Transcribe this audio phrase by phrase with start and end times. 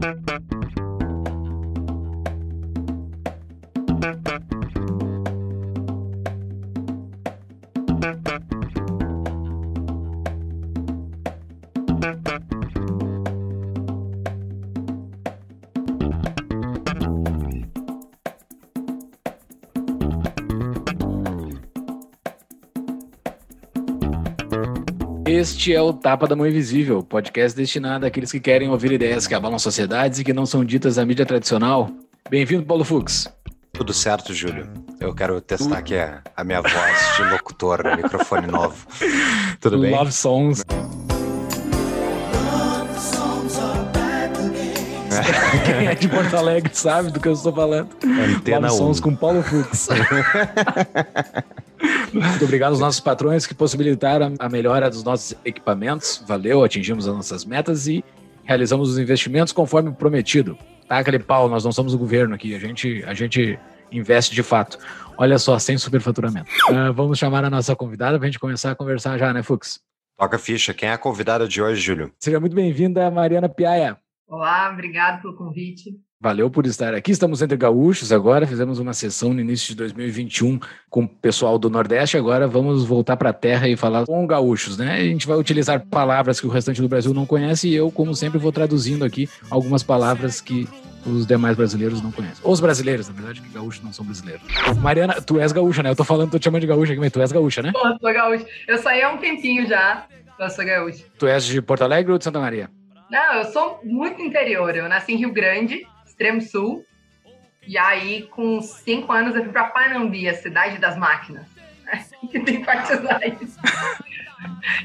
[0.00, 0.59] Thank you.
[25.40, 29.34] Este é o Tapa da Mão Invisível, podcast destinado àqueles que querem ouvir ideias que
[29.34, 31.88] abalam sociedades e que não são ditas na mídia tradicional.
[32.28, 33.26] Bem-vindo, Paulo Fux.
[33.72, 34.68] Tudo certo, Júlio.
[35.00, 38.86] Eu quero testar aqui a, a minha voz de locutor microfone novo.
[39.62, 39.92] Tudo bem?
[39.92, 40.62] Love Songs.
[45.64, 47.88] Quem é de Porto Alegre sabe do que eu estou falando.
[48.04, 49.02] Antena Love Songs 1.
[49.02, 49.88] com Paulo Fux.
[52.12, 56.22] Muito obrigado aos nossos patrões que possibilitaram a melhora dos nossos equipamentos.
[56.26, 58.04] Valeu, atingimos as nossas metas e
[58.44, 60.58] realizamos os investimentos conforme prometido.
[60.88, 63.58] Tá, aquele pau, nós não somos o governo aqui, a gente, a gente
[63.92, 64.78] investe de fato.
[65.16, 66.50] Olha só, sem superfaturamento.
[66.68, 69.80] Ah, vamos chamar a nossa convidada para a gente começar a conversar já, né, Fux?
[70.18, 70.74] Toca a ficha.
[70.74, 72.12] Quem é a convidada de hoje, Júlio?
[72.18, 73.96] Seja muito bem-vinda, Mariana Piaia.
[74.26, 75.98] Olá, obrigado pelo convite.
[76.22, 77.12] Valeu por estar aqui.
[77.12, 78.46] Estamos entre gaúchos agora.
[78.46, 82.18] Fizemos uma sessão no início de 2021 com o pessoal do Nordeste.
[82.18, 84.96] Agora vamos voltar para a terra e falar com gaúchos, né?
[84.96, 88.14] A gente vai utilizar palavras que o restante do Brasil não conhece e eu, como
[88.14, 90.68] sempre, vou traduzindo aqui algumas palavras que
[91.06, 92.44] os demais brasileiros não conhecem.
[92.44, 94.42] Ou os brasileiros, na verdade, que gaúchos não são brasileiros.
[94.82, 95.88] Mariana, tu és gaúcha, né?
[95.88, 97.72] Eu tô falando, tô te chamando de gaúcha aqui, mas tu és gaúcha, né?
[97.72, 98.44] Pô, sou gaúcha.
[98.68, 100.04] Eu saí há um tempinho já,
[100.38, 101.02] mas sou gaúcha.
[101.18, 102.68] Tu és de Porto Alegre ou de Santa Maria?
[103.10, 104.76] Não, eu sou muito interior.
[104.76, 105.86] Eu nasci em Rio Grande,
[106.20, 106.84] extremo sul.
[107.66, 111.46] E aí, com cinco anos, eu fui pra Panambi, a cidade das máquinas.
[112.30, 113.56] que tem partizais.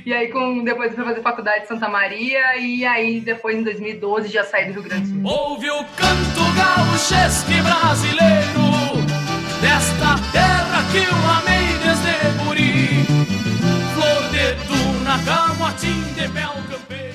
[0.06, 2.58] e aí, com, depois eu fui fazer faculdade de Santa Maria.
[2.58, 5.32] E aí, depois, em 2012, já saí do Rio Grande do Sul.
[5.32, 8.66] Ouve o canto gauchesque brasileiro
[9.62, 13.06] Desta terra que eu amei desde guri
[13.94, 17.15] Flor de duna, camotim de mel campeiro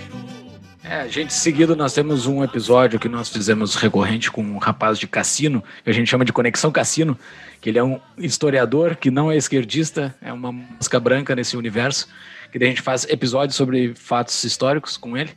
[0.91, 5.06] É, gente, seguido nós temos um episódio que nós fizemos recorrente com um rapaz de
[5.06, 7.17] cassino, que a gente chama de Conexão Cassino,
[7.61, 12.09] que ele é um historiador que não é esquerdista, é uma mosca branca nesse universo,
[12.51, 15.31] que daí a gente faz episódios sobre fatos históricos com ele.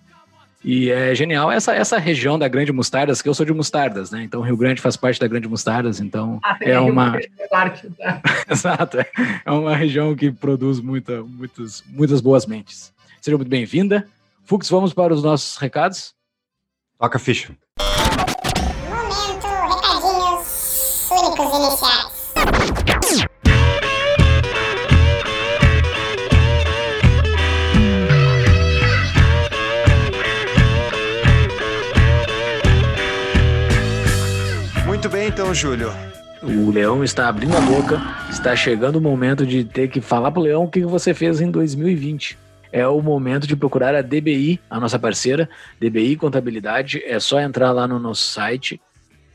[0.64, 4.24] E é genial essa, essa região da Grande Mostardas, que eu sou de Mostardas, né?
[4.24, 7.20] Então Rio Grande faz parte da Grande Mostardas, então Ah, é Rio uma
[8.00, 8.22] tá?
[8.50, 9.08] Exato, é
[9.46, 12.92] é uma região que produz muita, muitas, muitas boas mentes.
[13.22, 14.08] Seja muito bem-vinda.
[14.46, 16.14] Fux, vamos para os nossos recados?
[17.00, 17.56] Toca a ficha.
[18.90, 22.34] Momento, recadinhos únicos iniciais.
[34.86, 35.90] Muito bem, então, Júlio.
[36.42, 40.42] O leão está abrindo a boca, está chegando o momento de ter que falar pro
[40.42, 42.43] leão o que você fez em 2020.
[42.74, 45.48] É o momento de procurar a DBI, a nossa parceira,
[45.80, 47.04] DBI Contabilidade.
[47.06, 48.82] É só entrar lá no nosso site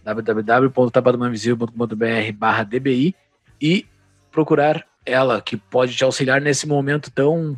[0.02, 3.14] www.tapadomainvisível.com.br barra DBI
[3.62, 3.86] e
[4.32, 7.56] procurar ela, que pode te auxiliar nesse momento tão,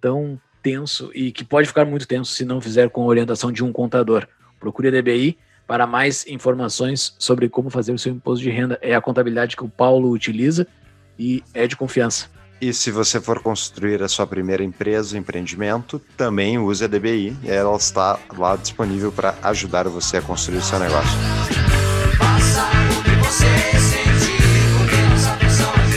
[0.00, 3.62] tão tenso e que pode ficar muito tenso se não fizer com a orientação de
[3.62, 4.26] um contador.
[4.58, 8.76] Procure a DBI para mais informações sobre como fazer o seu imposto de renda.
[8.82, 10.66] É a contabilidade que o Paulo utiliza
[11.16, 12.41] e é de confiança.
[12.62, 17.36] E se você for construir a sua primeira empresa, empreendimento, também use a DBI.
[17.44, 21.18] Ela está lá disponível para ajudar você a construir o seu negócio.
[22.16, 23.46] Passa o que você
[23.80, 24.38] sentir
[24.78, 25.88] Porque nossa função é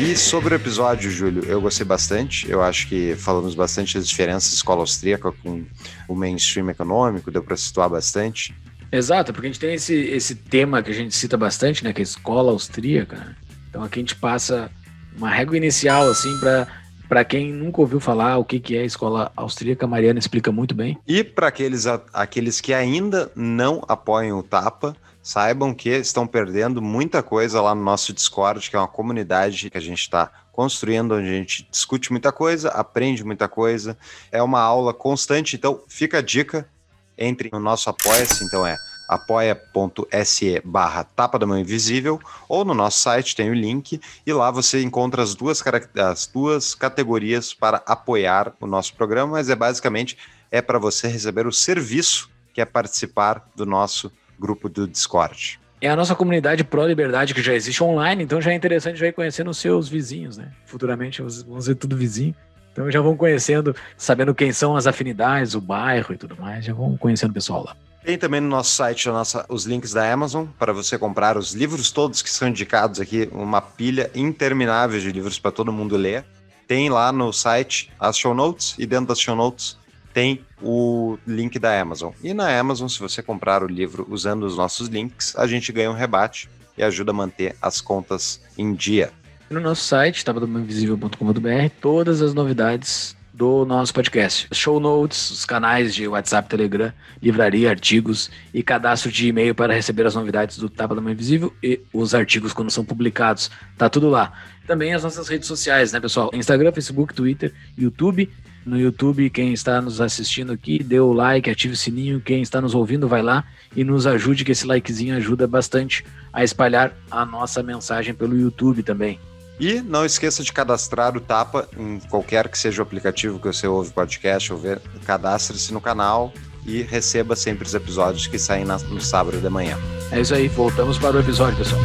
[0.00, 2.50] é E sobre o episódio, Júlio, eu gostei bastante.
[2.50, 5.62] Eu acho que falamos bastante das diferenças escola austríaca com
[6.08, 8.54] o mainstream econômico, deu para situar bastante.
[8.94, 11.92] Exato, porque a gente tem esse, esse tema que a gente cita bastante, né?
[11.92, 13.16] Que é a escola austríaca.
[13.16, 13.36] né?
[13.68, 14.70] Então aqui a gente passa
[15.16, 16.66] uma régua inicial, assim, para
[17.08, 20.50] para quem nunca ouviu falar o que, que é a escola austríaca, a Mariana explica
[20.50, 20.98] muito bem.
[21.06, 27.22] E para aqueles, aqueles que ainda não apoiam o Tapa, saibam que estão perdendo muita
[27.22, 31.28] coisa lá no nosso Discord, que é uma comunidade que a gente está construindo, onde
[31.28, 33.98] a gente discute muita coisa, aprende muita coisa.
[34.32, 36.68] É uma aula constante, então fica a dica,
[37.16, 38.76] entre no nosso Apoia-se, então é
[39.08, 42.18] apoia.se barra tapa da mão invisível
[42.48, 45.62] ou no nosso site tem o link e lá você encontra as duas,
[45.96, 50.16] as duas categorias para apoiar o nosso programa, mas é basicamente
[50.50, 55.60] é para você receber o serviço que é participar do nosso grupo do Discord.
[55.80, 59.12] É a nossa comunidade pró-liberdade que já existe online, então já é interessante já ir
[59.12, 60.50] conhecendo os seus vizinhos, né?
[60.64, 62.34] Futuramente vão ser tudo vizinho.
[62.74, 66.74] Então já vão conhecendo, sabendo quem são as afinidades, o bairro e tudo mais, já
[66.74, 67.76] vão conhecendo o pessoal lá.
[68.04, 71.92] Tem também no nosso site nossa, os links da Amazon para você comprar os livros
[71.92, 76.24] todos que são indicados aqui, uma pilha interminável de livros para todo mundo ler.
[76.66, 79.78] Tem lá no site as show notes e dentro das show notes
[80.12, 82.12] tem o link da Amazon.
[82.22, 85.90] E na Amazon, se você comprar o livro usando os nossos links, a gente ganha
[85.90, 89.12] um rebate e ajuda a manter as contas em dia
[89.50, 94.48] no nosso site, tabadomainvisível.com.br, todas as novidades do nosso podcast.
[94.52, 100.06] Show notes, os canais de WhatsApp, Telegram, livraria, artigos e cadastro de e-mail para receber
[100.06, 103.50] as novidades do Tapa da Mãe Invisível e os artigos quando são publicados.
[103.76, 104.32] Tá tudo lá.
[104.66, 106.30] Também as nossas redes sociais, né, pessoal?
[106.32, 108.30] Instagram, Facebook, Twitter, YouTube.
[108.64, 112.18] No YouTube, quem está nos assistindo aqui, dê o like, ative o sininho.
[112.18, 113.44] Quem está nos ouvindo, vai lá
[113.76, 116.02] e nos ajude, que esse likezinho ajuda bastante
[116.32, 119.20] a espalhar a nossa mensagem pelo YouTube também.
[119.58, 123.66] E não esqueça de cadastrar o Tapa em qualquer que seja o aplicativo que você
[123.66, 124.80] ouve podcast ou ver.
[125.06, 126.32] Cadastre-se no canal
[126.66, 129.78] e receba sempre os episódios que saem no sábado de manhã.
[130.10, 131.80] É isso aí, voltamos para o episódio, pessoal.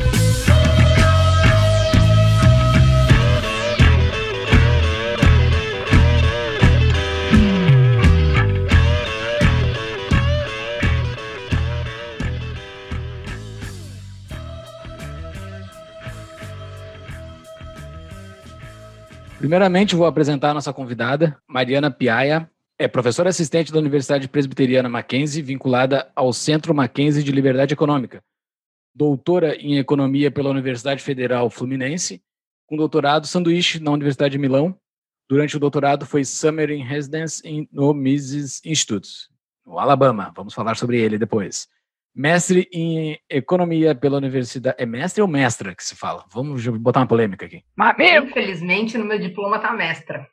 [19.39, 22.51] Primeiramente, vou apresentar a nossa convidada, Mariana Piaia.
[22.77, 28.21] É professora assistente da Universidade Presbiteriana Mackenzie, vinculada ao Centro Mackenzie de Liberdade Econômica.
[28.93, 32.21] Doutora em Economia pela Universidade Federal Fluminense,
[32.67, 34.75] com doutorado sanduíche na Universidade de Milão.
[35.29, 39.07] Durante o doutorado foi Summer in Residence no Mises Institute,
[39.65, 40.33] no Alabama.
[40.35, 41.69] Vamos falar sobre ele depois.
[42.15, 44.75] Mestre em economia pela universidade.
[44.79, 46.25] É mestre ou mestra que se fala?
[46.31, 47.63] Vamos botar uma polêmica aqui.
[48.23, 50.27] Infelizmente, no meu diploma tá mestra.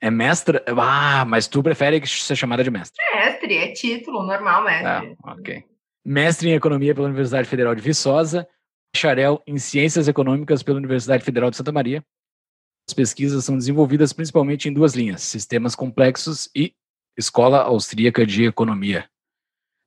[0.00, 0.64] É mestra?
[0.76, 2.96] Ah, mas tu prefere ser chamada de mestre?
[3.14, 5.16] Mestre, é título normal, mestre.
[5.24, 5.64] Ah, ok.
[6.04, 8.46] Mestre em economia pela Universidade Federal de Viçosa,
[8.92, 12.04] bacharel em ciências econômicas pela Universidade Federal de Santa Maria.
[12.88, 16.74] As pesquisas são desenvolvidas principalmente em duas linhas: sistemas complexos e
[17.16, 19.08] Escola Austríaca de Economia.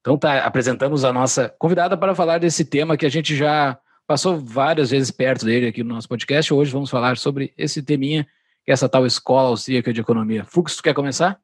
[0.06, 3.76] Então tá, apresentamos a nossa convidada para falar desse tema que a gente já
[4.06, 6.54] passou várias vezes perto dele aqui no nosso podcast.
[6.54, 8.24] Hoje vamos falar sobre esse teminha,
[8.64, 10.46] que é essa tal escola austríaca de economia.
[10.46, 11.40] Fux, tu quer começar?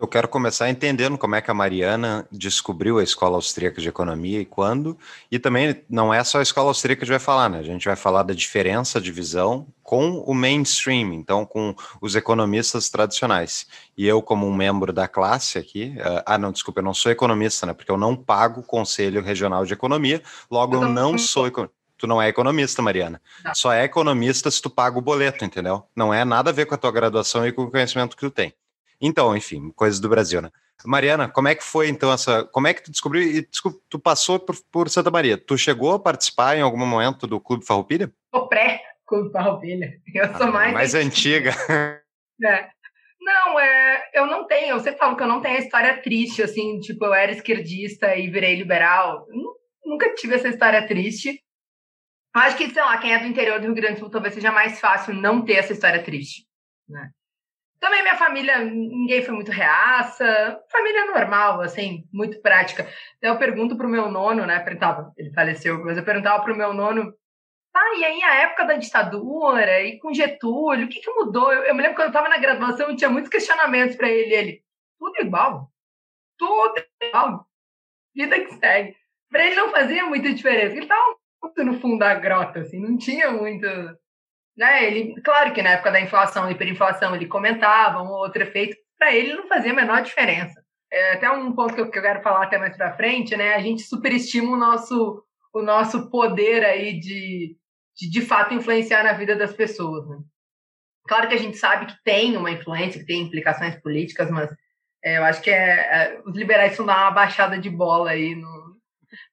[0.00, 4.40] Eu quero começar entendendo como é que a Mariana descobriu a Escola Austríaca de Economia
[4.40, 4.96] e quando.
[5.28, 7.58] E também não é só a Escola Austríaca que a gente vai falar, né?
[7.58, 12.88] A gente vai falar da diferença de visão com o mainstream, então com os economistas
[12.88, 13.66] tradicionais.
[13.96, 17.10] E eu, como um membro da classe aqui, uh, ah, não, desculpa, eu não sou
[17.10, 17.72] economista, né?
[17.72, 21.76] Porque eu não pago o Conselho Regional de Economia, logo eu não sou economista.
[21.98, 23.20] Tu não é economista, Mariana.
[23.52, 25.82] Só é economista se tu paga o boleto, entendeu?
[25.96, 28.30] Não é nada a ver com a tua graduação e com o conhecimento que tu
[28.30, 28.54] tem.
[29.00, 30.50] Então, enfim, coisas do Brasil, né?
[30.84, 32.44] Mariana, como é que foi então essa.
[32.44, 33.42] Como é que tu descobriu e
[33.88, 35.36] tu passou por, por, Santa Maria?
[35.36, 38.12] Tu chegou a participar em algum momento do Clube Farroupilha?
[38.32, 40.00] O pré-Clube Farroupilha.
[40.14, 40.72] Eu sou ah, mais.
[40.72, 41.52] Mais antiga.
[42.40, 42.68] É.
[43.20, 44.76] Não, é, eu não tenho.
[44.76, 48.14] Eu sempre falo que eu não tenho a história triste, assim, tipo, eu era esquerdista
[48.14, 49.26] e virei liberal.
[49.84, 51.42] Nunca tive essa história triste.
[52.32, 54.52] Acho que, sei lá, quem é do interior do Rio Grande do Sul talvez seja
[54.52, 56.46] mais fácil não ter essa história triste.
[56.88, 57.10] Né?
[57.80, 62.88] Também minha família, ninguém foi muito reaça, família normal, assim, muito prática.
[63.22, 64.64] Eu pergunto pro meu nono, né,
[65.16, 67.14] ele faleceu, mas eu perguntava pro meu nono,
[67.74, 71.52] ah, e aí a época da ditadura, e com Getúlio, o que que mudou?
[71.52, 74.62] Eu, eu me lembro quando eu estava na graduação, tinha muitos questionamentos para ele, ele,
[74.98, 75.70] tudo igual,
[76.36, 77.46] tudo igual,
[78.14, 78.96] vida que segue.
[79.30, 82.98] Para ele não fazia muita diferença, ele estava muito no fundo da grota, assim, não
[82.98, 83.66] tinha muito
[84.58, 84.84] né?
[84.84, 89.14] Ele, claro que na época da inflação, hiperinflação, ele comentava um ou outro efeito, para
[89.14, 90.60] ele não fazia a menor diferença.
[90.92, 93.54] É até um ponto que eu, que eu quero falar até mais para frente, né?
[93.54, 95.22] A gente superestima o nosso,
[95.54, 97.56] o nosso poder aí de,
[97.96, 100.18] de, de fato, influenciar na vida das pessoas, né?
[101.06, 104.50] Claro que a gente sabe que tem uma influência, que tem implicações políticas, mas
[105.04, 108.34] é, eu acho que é, é, os liberais vão dar uma baixada de bola aí
[108.34, 108.76] no,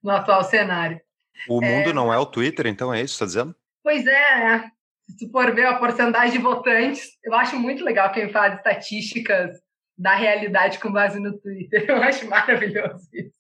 [0.03, 1.01] no atual cenário.
[1.50, 3.55] O mundo é, não é o Twitter, então é isso que você está dizendo?
[3.84, 4.72] Pois é,
[5.07, 9.57] se tu for ver a porcentagem de votantes, eu acho muito legal quem faz estatísticas
[9.97, 11.85] da realidade com base no Twitter.
[11.88, 13.35] Eu acho maravilhoso isso.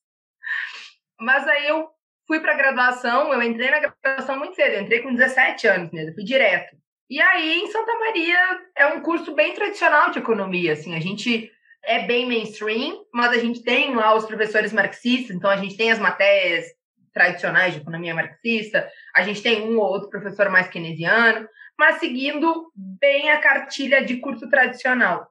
[1.19, 1.89] Mas aí eu
[2.27, 5.91] fui para a graduação, eu entrei na graduação muito cedo, eu entrei com 17 anos
[5.91, 6.75] mesmo, fui direto.
[7.09, 11.51] E aí, em Santa Maria, é um curso bem tradicional de economia, assim, a gente
[11.83, 15.91] é bem mainstream, mas a gente tem lá os professores marxistas, então a gente tem
[15.91, 16.65] as matérias
[17.13, 22.71] tradicionais de economia marxista, a gente tem um ou outro professor mais keynesiano, mas seguindo
[22.75, 25.29] bem a cartilha de curso tradicional.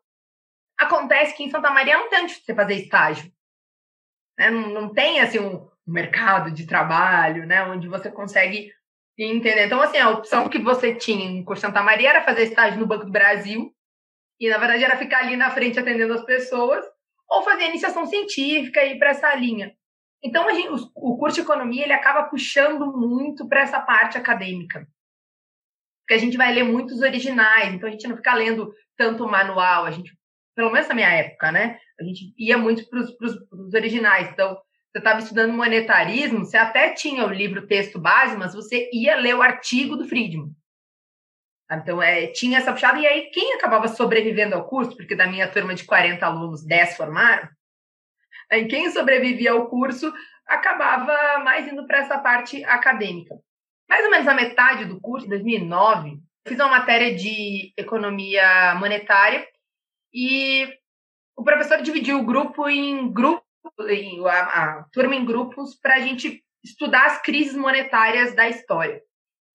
[0.78, 3.32] Acontece que em Santa Maria não tem onde você fazer estágio.
[4.38, 4.50] Né?
[4.50, 7.62] Não, não tem assim um mercado de trabalho, né?
[7.64, 8.72] onde você consegue
[9.16, 9.66] entender.
[9.66, 12.86] Então, assim, a opção que você tinha em curso Santa Maria era fazer estágio no
[12.86, 13.72] Banco do Brasil,
[14.40, 16.84] e na verdade era ficar ali na frente atendendo as pessoas,
[17.28, 19.74] ou fazer iniciação científica e ir para essa linha.
[20.22, 24.88] Então, gente, o, curso de economia ele acaba puxando muito para essa parte acadêmica.
[26.04, 29.86] Porque a gente vai ler muitos originais, então a gente não fica lendo tanto manual,
[29.86, 30.12] a gente,
[30.54, 31.78] pelo menos na minha época, né?
[31.98, 34.28] A gente ia muito para os originais.
[34.30, 34.54] Então,
[34.92, 39.34] você estava estudando monetarismo, você até tinha o livro texto base, mas você ia ler
[39.34, 40.54] o artigo do Friedman.
[41.72, 45.48] Então, é, tinha essa puxada, e aí quem acabava sobrevivendo ao curso, porque da minha
[45.48, 47.48] turma de 40 alunos, 10 formaram,
[48.52, 50.12] aí quem sobrevivia ao curso
[50.46, 53.34] acabava mais indo para essa parte acadêmica.
[53.88, 59.46] Mais ou menos a metade do curso, em 2009, fiz uma matéria de economia monetária
[60.12, 60.68] e
[61.36, 63.44] o professor dividiu o grupo em grupos,
[64.26, 69.02] a, a turma em grupos, para a gente estudar as crises monetárias da história.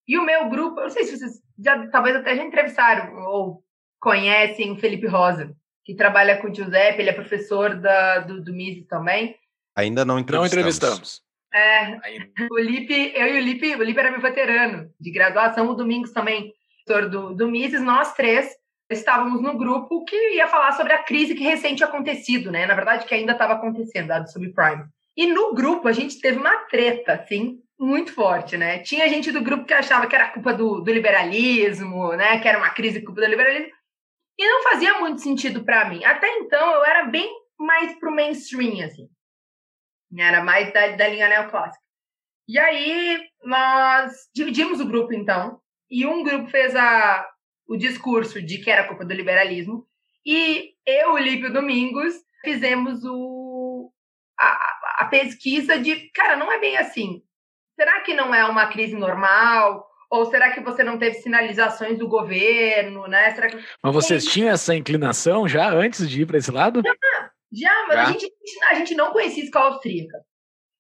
[0.08, 3.64] E o meu grupo, eu não sei se vocês já talvez até já entrevistaram ou
[4.00, 8.54] conhecem o Felipe Rosa, que trabalha com o Giuseppe, ele é professor da, do, do
[8.54, 9.36] Mises também.
[9.76, 10.52] Ainda não entrevistamos.
[10.54, 11.29] Não entrevistamos.
[11.54, 11.98] É,
[12.52, 16.12] o Lipe, eu e o Lipe, o Lipe era meu veterano de graduação, o Domingos
[16.12, 16.54] também,
[17.10, 18.56] do, do Mises, nós três
[18.90, 22.66] estávamos no grupo que ia falar sobre a crise que recente acontecido, né?
[22.66, 24.86] Na verdade, que ainda estava acontecendo, dado subprime.
[25.16, 28.80] E no grupo a gente teve uma treta, assim, muito forte, né?
[28.80, 32.40] Tinha gente do grupo que achava que era culpa do, do liberalismo, né?
[32.40, 33.70] Que era uma crise culpa do liberalismo.
[34.38, 36.04] E não fazia muito sentido para mim.
[36.04, 39.08] Até então eu era bem mais pro mainstream, assim.
[40.18, 41.84] Era mais da, da linha neoclássica.
[42.48, 45.60] E aí nós dividimos o grupo, então.
[45.90, 47.28] E um grupo fez a,
[47.68, 49.88] o discurso de que era culpa do liberalismo.
[50.26, 52.14] E eu, o Lípio Domingos,
[52.44, 53.92] fizemos o,
[54.38, 57.24] a, a pesquisa de, cara, não é bem assim
[57.80, 59.88] será que não é uma crise normal?
[60.12, 63.32] Ou será que você não teve sinalizações do governo, né?
[63.32, 63.58] Será que...
[63.82, 66.82] Mas vocês tinham essa inclinação já antes de ir para esse lado?
[66.84, 68.04] Já, já mas já?
[68.04, 68.34] A, gente,
[68.70, 70.18] a gente não conhecia escola austríaca.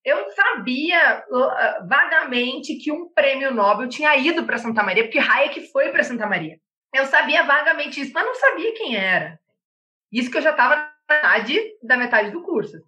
[0.06, 5.72] Eu sabia uh, vagamente que um prêmio Nobel tinha ido para Santa Maria, porque Hayek
[5.72, 6.58] foi para Santa Maria.
[6.94, 9.40] Eu sabia vagamente isso, mas não sabia quem era.
[10.12, 12.82] Isso que eu já estava na metade da metade do curso.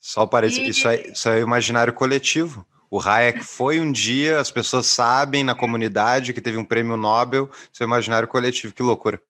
[0.00, 0.68] Só parece, e...
[0.68, 2.66] isso, é, isso é imaginário coletivo.
[2.90, 7.50] O Hayek foi um dia, as pessoas sabem na comunidade que teve um prêmio Nobel,
[7.72, 9.20] seu imaginário coletivo, que loucura.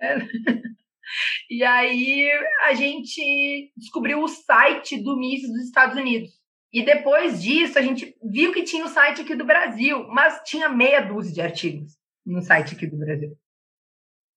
[0.00, 0.16] É.
[1.50, 2.30] E aí
[2.64, 6.30] a gente descobriu o site do Mises dos Estados Unidos.
[6.72, 10.68] E depois disso a gente viu que tinha o site aqui do Brasil, mas tinha
[10.68, 11.92] meia dúzia de artigos
[12.24, 13.36] no site aqui do Brasil.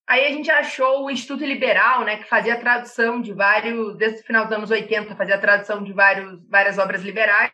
[0.08, 4.24] Aí a gente achou o Instituto Liberal, né, que fazia tradução de vários, desde o
[4.24, 7.51] final dos anos 80, fazia tradução de vários, várias obras liberais.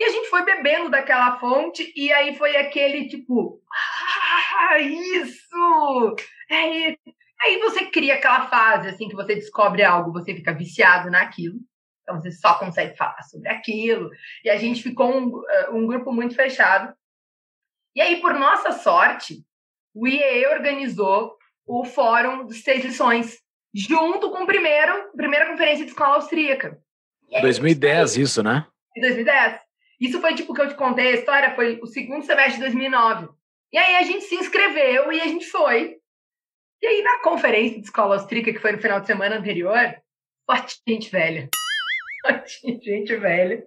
[0.00, 6.16] E a gente foi bebendo daquela fonte, e aí foi aquele tipo, ah, isso!
[6.50, 6.98] Aí,
[7.44, 11.58] aí você cria aquela fase, assim, que você descobre algo, você fica viciado naquilo.
[12.02, 14.10] Então você só consegue falar sobre aquilo.
[14.44, 16.94] E a gente ficou um, eh, um grupo muito fechado.
[17.94, 19.44] E aí, por nossa sorte,
[19.94, 21.36] o IEE organizou
[21.66, 23.40] o Fórum dos Seis Lições,
[23.72, 26.78] junto com o primeiro, primeira conferência de escola austríaca.
[27.40, 28.66] 2010, isso, né?
[28.96, 29.60] Em 2010.
[30.00, 33.28] Isso foi tipo que eu te contei a história, foi o segundo semestre de 2009.
[33.72, 35.96] E aí a gente se inscreveu e a gente foi.
[36.84, 39.96] E aí na conferência de escola austríaca, que foi no final de semana anterior,
[40.44, 41.48] forte gente velha.
[42.20, 43.66] Forte gente velha.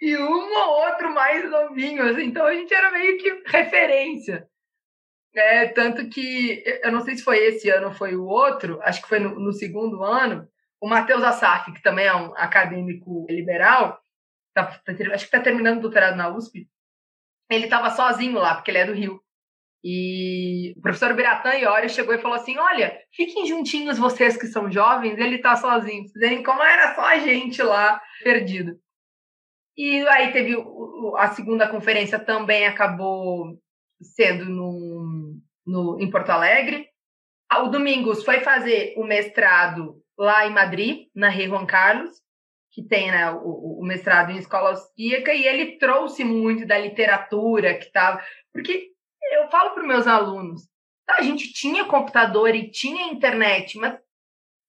[0.00, 2.24] E um ou outro mais novinho, assim.
[2.24, 4.48] Então a gente era meio que referência.
[5.32, 9.00] É, tanto que, eu não sei se foi esse ano ou foi o outro, acho
[9.00, 10.48] que foi no, no segundo ano,
[10.80, 14.02] o Matheus Assaf, que também é um acadêmico liberal,
[14.52, 16.68] tá, tá, acho que está terminando o doutorado na USP,
[17.48, 19.22] ele estava sozinho lá, porque ele é do Rio.
[19.88, 24.68] E o professor Biratã Iori chegou e falou assim: Olha, fiquem juntinhos vocês que são
[24.68, 26.08] jovens, ele está sozinho.
[26.08, 28.76] Vocês como era só a gente lá perdida.
[29.76, 30.56] E aí teve
[31.16, 33.56] a segunda conferência também acabou
[34.00, 36.88] sendo no, no, em Porto Alegre.
[37.62, 42.10] O Domingos foi fazer o mestrado lá em Madrid, na Rei Juan Carlos
[42.72, 47.72] que tem né, o, o, mestrado em escola austríaca, e ele trouxe muito da literatura
[47.72, 48.22] que estava.
[48.52, 48.90] Porque
[49.46, 50.62] eu falo para os meus alunos,
[51.06, 53.96] tá, a gente tinha computador e tinha internet, mas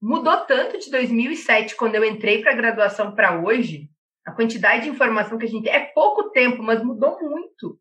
[0.01, 3.89] mudou tanto de 2007, quando eu entrei para a graduação, para hoje.
[4.25, 7.79] A quantidade de informação que a gente tem é pouco tempo, mas mudou muito.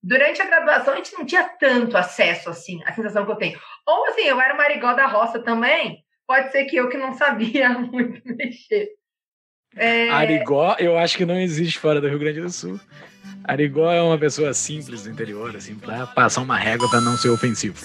[0.00, 3.60] Durante a graduação, a gente não tinha tanto acesso, assim, a sensação que eu tenho.
[3.86, 7.68] Ou, assim, eu era marigol da roça também, pode ser que eu que não sabia
[7.76, 8.97] muito mexer.
[9.78, 10.10] É...
[10.10, 12.80] Arigó, eu acho que não existe fora do Rio Grande do Sul.
[13.44, 17.30] Arigó é uma pessoa simples do interior, assim, pra passar uma régua para não ser
[17.30, 17.78] ofensivo.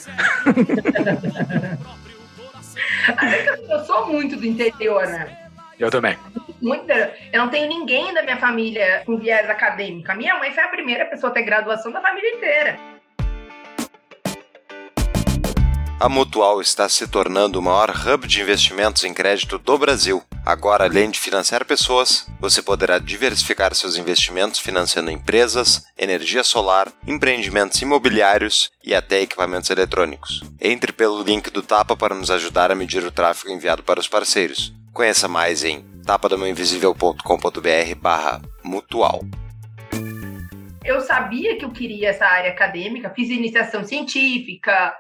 [3.69, 5.37] eu sou muito do interior, né?
[5.79, 6.17] Eu também.
[6.61, 10.11] Muito Eu não tenho ninguém da minha família com viés acadêmico.
[10.11, 12.92] A minha mãe foi a primeira pessoa a ter graduação da família inteira.
[16.03, 20.21] A Mutual está se tornando o maior hub de investimentos em crédito do Brasil.
[20.45, 27.81] Agora, além de financiar pessoas, você poderá diversificar seus investimentos financiando empresas, energia solar, empreendimentos
[27.81, 30.43] imobiliários e até equipamentos eletrônicos.
[30.59, 34.07] Entre pelo link do Tapa para nos ajudar a medir o tráfego enviado para os
[34.09, 34.73] parceiros.
[34.91, 39.23] Conheça mais em tapadamãoinvisível.com.br barra mutual.
[40.83, 44.93] Eu sabia que eu queria essa área acadêmica, fiz iniciação científica,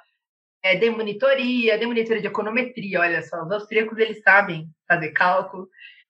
[0.63, 5.67] é, demonitoria, demonitoria de econometria, olha só, os austríacos eles sabem fazer cálculo.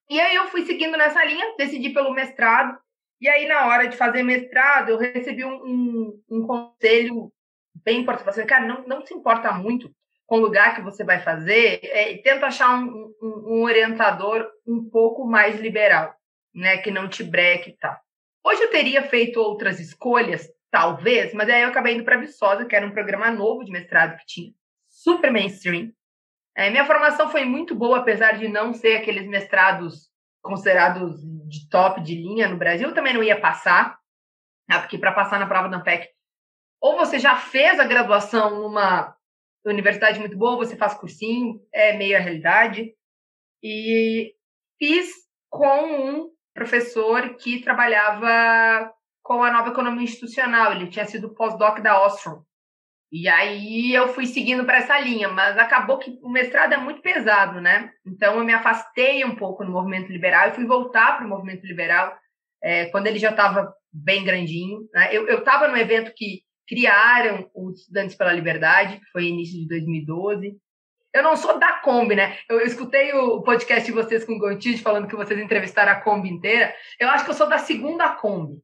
[0.10, 2.78] E aí eu fui seguindo nessa linha, decidi pelo mestrado,
[3.20, 7.32] e aí na hora de fazer mestrado eu recebi um, um, um conselho
[7.84, 9.92] bem importante, assim, cara, não, não se importa muito
[10.28, 14.88] com o lugar que você vai fazer, é, tenta achar um, um, um, orientador um
[14.90, 16.16] pouco mais liberal,
[16.54, 17.98] né, que não te breque e tal.
[18.46, 22.76] Hoje eu teria feito outras escolhas, talvez, mas aí eu acabei indo para Viçosa, que
[22.76, 24.52] era um programa novo de mestrado que tinha,
[24.90, 25.92] super mainstream.
[26.58, 30.10] É, minha formação foi muito boa, apesar de não ser aqueles mestrados
[30.42, 34.00] considerados de top de linha no Brasil, eu também não ia passar,
[34.68, 36.10] né, porque para passar na prova da ANPEC,
[36.82, 39.16] ou você já fez a graduação numa
[39.64, 42.96] universidade muito boa, você faz cursinho, é meio a realidade.
[43.62, 44.34] E
[44.80, 45.08] fiz
[45.52, 48.92] com um professor que trabalhava
[49.24, 50.74] com a nova economia institucional.
[50.74, 52.44] Ele tinha sido pós-doc da Ostrom.
[53.12, 57.00] E aí eu fui seguindo para essa linha, mas acabou que o mestrado é muito
[57.02, 57.92] pesado, né?
[58.06, 61.64] Então eu me afastei um pouco no movimento liberal e fui voltar para o movimento
[61.64, 62.18] liberal
[62.62, 64.90] é, quando ele já estava bem grandinho.
[64.92, 65.16] Né?
[65.16, 70.58] Eu estava no evento que criaram os Estudantes pela Liberdade, que foi início de 2012.
[71.14, 72.40] Eu não sou da Kombi, né?
[72.50, 76.02] Eu, eu escutei o podcast de vocês com o Gontijo falando que vocês entrevistaram a
[76.02, 76.74] Kombi inteira.
[77.00, 78.60] Eu acho que eu sou da segunda Kombi.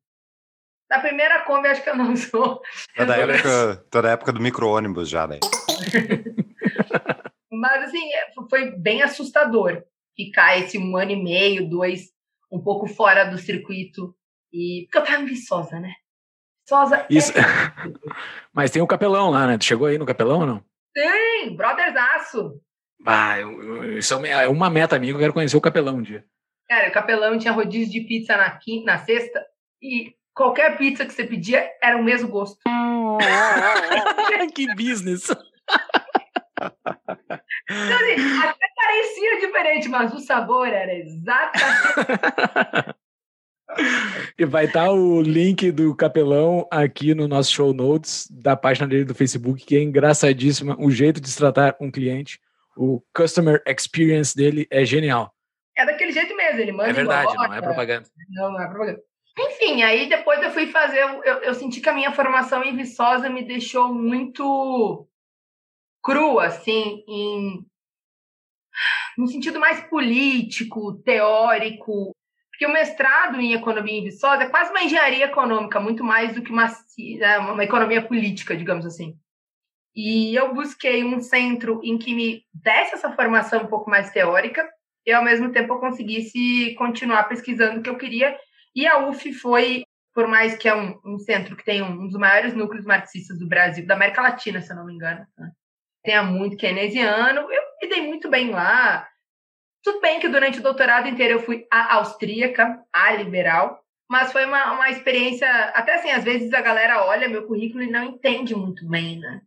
[0.89, 2.61] Da primeira Kombi, acho que eu não sou.
[2.95, 5.39] Toda, a época, toda a época do micro-ônibus já, né?
[7.51, 9.83] Mas, assim, é, foi bem assustador
[10.15, 12.09] ficar esse um ano e meio, dois,
[12.51, 14.15] um pouco fora do circuito.
[14.51, 14.85] E...
[14.85, 15.93] Porque eu tava viçosa, né?
[16.65, 17.33] Viçosa Isso.
[17.37, 17.41] É...
[18.51, 19.57] Mas tem o capelão lá, né?
[19.57, 20.63] Tu chegou aí no capelão ou não?
[20.93, 22.59] Tem, brothersaço.
[23.05, 23.37] Ah,
[23.97, 26.25] isso é uma meta amigo, eu quero conhecer o capelão um dia.
[26.67, 29.45] Cara, o capelão tinha rodízio de pizza na quinta, na sexta,
[29.81, 32.59] e qualquer pizza que você pedia era o mesmo gosto.
[34.53, 35.29] que business!
[37.69, 42.95] Então, assim, até parecia diferente, mas o sabor era exatamente.
[44.37, 48.87] E vai estar tá o link do Capelão aqui no nosso show notes da página
[48.87, 50.75] dele do Facebook, que é engraçadíssima.
[50.79, 52.39] O jeito de tratar um cliente,
[52.75, 55.31] o customer experience dele é genial.
[55.77, 56.89] É daquele jeito mesmo, ele manda.
[56.89, 58.09] É verdade, embora, não é propaganda.
[58.31, 59.01] Não, não é propaganda.
[59.39, 60.99] Enfim, aí depois eu fui fazer.
[60.99, 65.07] Eu, eu senti que a minha formação em Viçosa me deixou muito
[66.03, 67.65] crua, assim, em,
[69.17, 72.15] no sentido mais político, teórico.
[72.49, 76.41] Porque o mestrado em economia em Viçosa é quase uma engenharia econômica, muito mais do
[76.41, 79.17] que uma, né, uma economia política, digamos assim.
[79.95, 84.69] E eu busquei um centro em que me desse essa formação um pouco mais teórica
[85.05, 88.37] e, ao mesmo tempo, eu conseguisse continuar pesquisando o que eu queria.
[88.75, 92.07] E a UF foi, por mais que é um, um centro que tem um, um,
[92.07, 95.51] dos maiores núcleos marxistas do Brasil, da América Latina, se eu não me engano, né?
[96.03, 99.07] tenha muito keynesiano, eu me dei muito bem lá.
[99.83, 104.45] Tudo bem que durante o doutorado inteiro eu fui a austríaca, a liberal, mas foi
[104.45, 108.55] uma, uma experiência, até assim, às vezes a galera olha meu currículo e não entende
[108.55, 109.41] muito bem, né?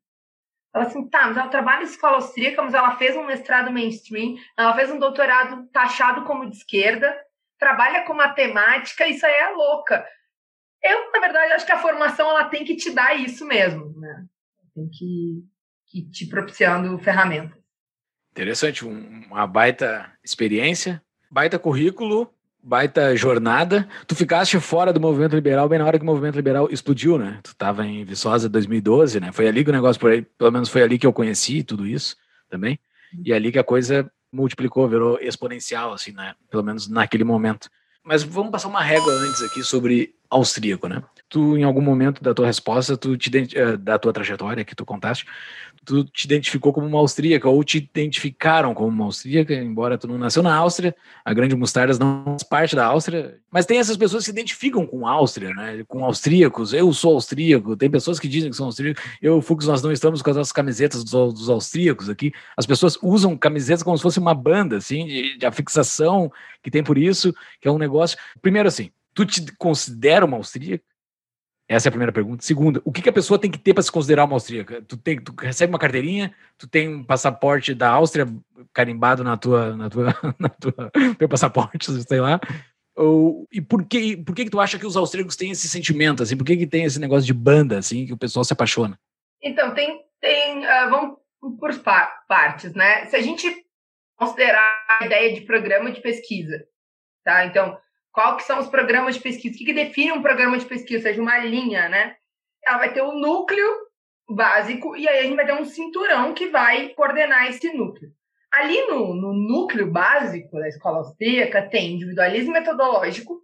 [0.74, 4.36] Ela assim, tá, mas ela trabalha em escola austríaca, mas ela fez um mestrado mainstream,
[4.56, 7.14] ela fez um doutorado taxado como de esquerda,
[7.62, 10.04] trabalha com matemática, isso aí é louca.
[10.82, 14.26] Eu, na verdade, acho que a formação ela tem que te dar isso mesmo, né?
[14.74, 15.44] Tem que,
[15.86, 17.56] que te propiciando ferramentas.
[18.32, 23.88] Interessante, uma baita experiência, baita currículo, baita jornada.
[24.08, 27.38] Tu ficaste fora do movimento liberal bem na hora que o movimento liberal explodiu, né?
[27.44, 29.30] Tu estava em Viçosa 2012, né?
[29.30, 31.86] Foi ali que o negócio por aí, pelo menos foi ali que eu conheci tudo
[31.86, 32.16] isso
[32.50, 32.76] também.
[33.24, 36.34] E ali que a coisa multiplicou, virou exponencial, assim, né?
[36.50, 37.68] Pelo menos naquele momento.
[38.04, 41.02] Mas vamos passar uma régua antes aqui sobre austríaco, né?
[41.28, 44.84] Tu, em algum momento da tua resposta, tu te, eh, da tua trajetória que tu
[44.84, 45.24] contaste,
[45.84, 50.16] tu te identificou como uma austríaca ou te identificaram como uma austríaca, embora tu não
[50.16, 54.22] nasceu na Áustria, a Grande Mostardas não faz parte da Áustria, mas tem essas pessoas
[54.22, 55.84] que se identificam com a Áustria, né?
[55.88, 59.42] Com austríacos, eu sou austríaco, tem pessoas que dizem que são austríacos, eu e o
[59.42, 63.36] Fux, nós não estamos com as nossas camisetas dos, dos austríacos aqui, as pessoas usam
[63.36, 66.30] camisetas como se fosse uma banda, assim, de, de afixação
[66.62, 68.16] que tem por isso, que é um negócio...
[68.40, 70.84] Primeiro assim, tu te considera uma austríaca?
[71.72, 72.44] Essa é a primeira pergunta.
[72.44, 74.82] Segunda, o que, que a pessoa tem que ter para se considerar uma austríaca?
[74.82, 78.28] Tu, tem, tu recebe uma carteirinha, tu tem um passaporte da Áustria
[78.74, 82.38] carimbado na tua, na tua, na tua teu passaporte, sei lá.
[82.94, 86.22] Ou, e por que, por que que tu acha que os austríacos têm esse sentimento,
[86.22, 86.36] assim?
[86.36, 88.98] Por que que tem esse negócio de banda, assim, que o pessoal se apaixona?
[89.42, 91.16] Então, tem, tem uh, vamos
[91.58, 91.72] por
[92.28, 93.06] partes, né?
[93.06, 93.50] Se a gente
[94.14, 96.66] considerar a ideia de programa de pesquisa,
[97.24, 97.46] tá?
[97.46, 97.78] Então,
[98.12, 99.54] qual que são os programas de pesquisa?
[99.54, 100.98] O que, que define um programa de pesquisa?
[100.98, 102.16] Ou seja, uma linha, né?
[102.64, 103.68] Ela vai ter o um núcleo
[104.28, 108.12] básico e aí a gente vai ter um cinturão que vai coordenar esse núcleo.
[108.52, 113.42] Ali no, no núcleo básico da escola austríaca tem individualismo metodológico,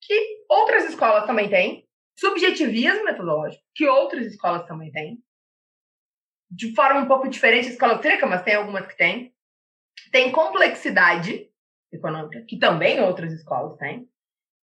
[0.00, 1.86] que outras escolas também têm,
[2.18, 5.18] subjetivismo metodológico, que outras escolas também têm,
[6.50, 9.34] de forma um pouco diferente a escola austríaca, mas tem algumas que têm.
[10.10, 11.50] Tem complexidade,
[11.92, 14.08] econômica, que também outras escolas têm.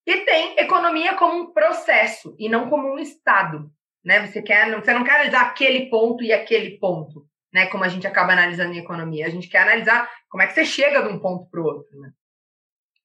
[0.06, 3.70] E tem economia como um processo e não como um estado,
[4.02, 4.26] né?
[4.26, 7.66] Você quer, você não quer analisar aquele ponto e aquele ponto, né?
[7.66, 10.64] Como a gente acaba analisando em economia, a gente quer analisar como é que você
[10.64, 12.10] chega de um ponto para o outro, né?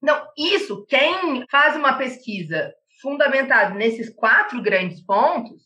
[0.02, 5.62] Então, isso, quem faz uma pesquisa fundamentada nesses quatro grandes pontos,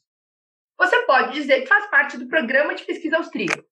[0.78, 3.64] você pode dizer que faz parte do programa de pesquisa austríaco.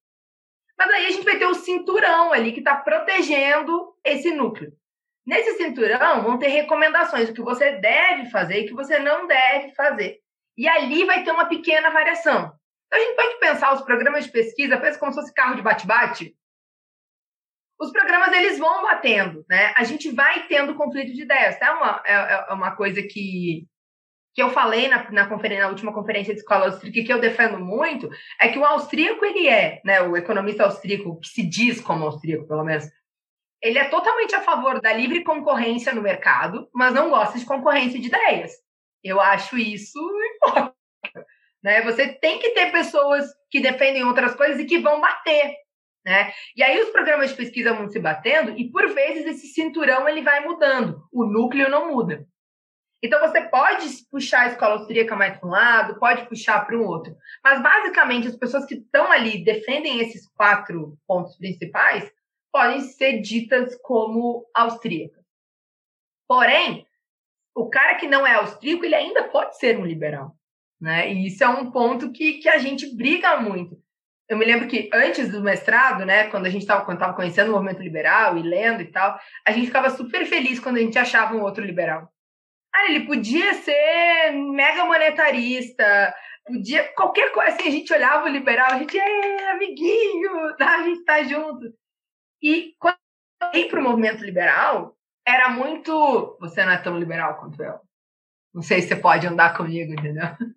[0.78, 4.74] Mas aí a gente vai ter o cinturão ali que está protegendo esse núcleo.
[5.26, 9.26] Nesse cinturão vão ter recomendações, o que você deve fazer e o que você não
[9.26, 10.20] deve fazer.
[10.58, 12.54] E ali vai ter uma pequena variação.
[12.88, 15.62] Então a gente pode pensar os programas de pesquisa, pensa como se fosse carro de
[15.62, 16.36] bate-bate.
[17.80, 19.74] Os programas eles vão batendo, né?
[19.76, 21.58] A gente vai tendo conflito de ideias.
[21.60, 21.76] Tá?
[21.76, 22.14] Uma, é,
[22.50, 23.68] é uma coisa que
[24.36, 28.10] que eu falei na, na, na, última conferência de escola austríaca que eu defendo muito,
[28.40, 32.46] é que o austríaco, ele é, né, o economista austríaco, que se diz como austríaco,
[32.46, 32.84] pelo menos,
[33.62, 37.98] ele é totalmente a favor da livre concorrência no mercado, mas não gosta de concorrência
[37.98, 38.52] de ideias.
[39.02, 40.00] Eu acho isso.
[41.64, 41.82] Né?
[41.82, 45.56] Você tem que ter pessoas que defendem outras coisas e que vão bater.
[46.06, 46.32] Né?
[46.56, 50.22] E aí os programas de pesquisa vão se batendo e, por vezes, esse cinturão ele
[50.22, 51.02] vai mudando.
[51.12, 52.28] O núcleo não muda.
[53.06, 56.84] Então, você pode puxar a escola austríaca mais para um lado, pode puxar para um
[56.84, 57.16] outro.
[57.44, 62.12] Mas, basicamente, as pessoas que estão ali defendem esses quatro pontos principais
[62.52, 65.24] podem ser ditas como austríacas.
[66.28, 66.88] Porém,
[67.54, 70.36] o cara que não é austríaco, ele ainda pode ser um liberal.
[70.82, 71.14] Né?
[71.14, 73.80] E isso é um ponto que, que a gente briga muito.
[74.28, 77.84] Eu me lembro que antes do mestrado, né, quando a gente estava conhecendo o movimento
[77.84, 81.44] liberal e lendo e tal, a gente ficava super feliz quando a gente achava um
[81.44, 82.12] outro liberal.
[82.76, 86.14] Ah, ele podia ser mega monetarista,
[86.46, 87.52] podia qualquer coisa.
[87.52, 90.76] Assim, a gente olhava o liberal, a gente é amiguinho, tá?
[90.80, 91.74] a gente tá junto.
[92.44, 92.98] E quando
[93.54, 96.38] eu para o movimento liberal, era muito.
[96.42, 97.80] Você não é tão liberal quanto eu.
[98.54, 100.26] Não sei se você pode andar comigo, entendeu?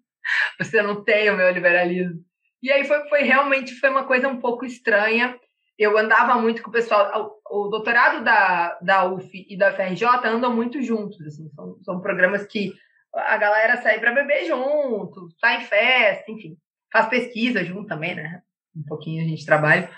[0.61, 2.23] Você não tem o meu liberalismo.
[2.63, 5.39] E aí foi, foi realmente foi uma coisa um pouco estranha
[5.79, 7.41] eu andava muito com o pessoal.
[7.49, 12.47] O, doutorado da, da UF e da FRJ andam muito juntos, assim, são, são programas
[12.47, 12.75] que
[13.15, 16.59] a galera sai para beber junto, sai em festa, enfim,
[16.93, 18.43] faz pesquisa junto também, né?
[18.77, 19.91] Um pouquinho a gente trabalha.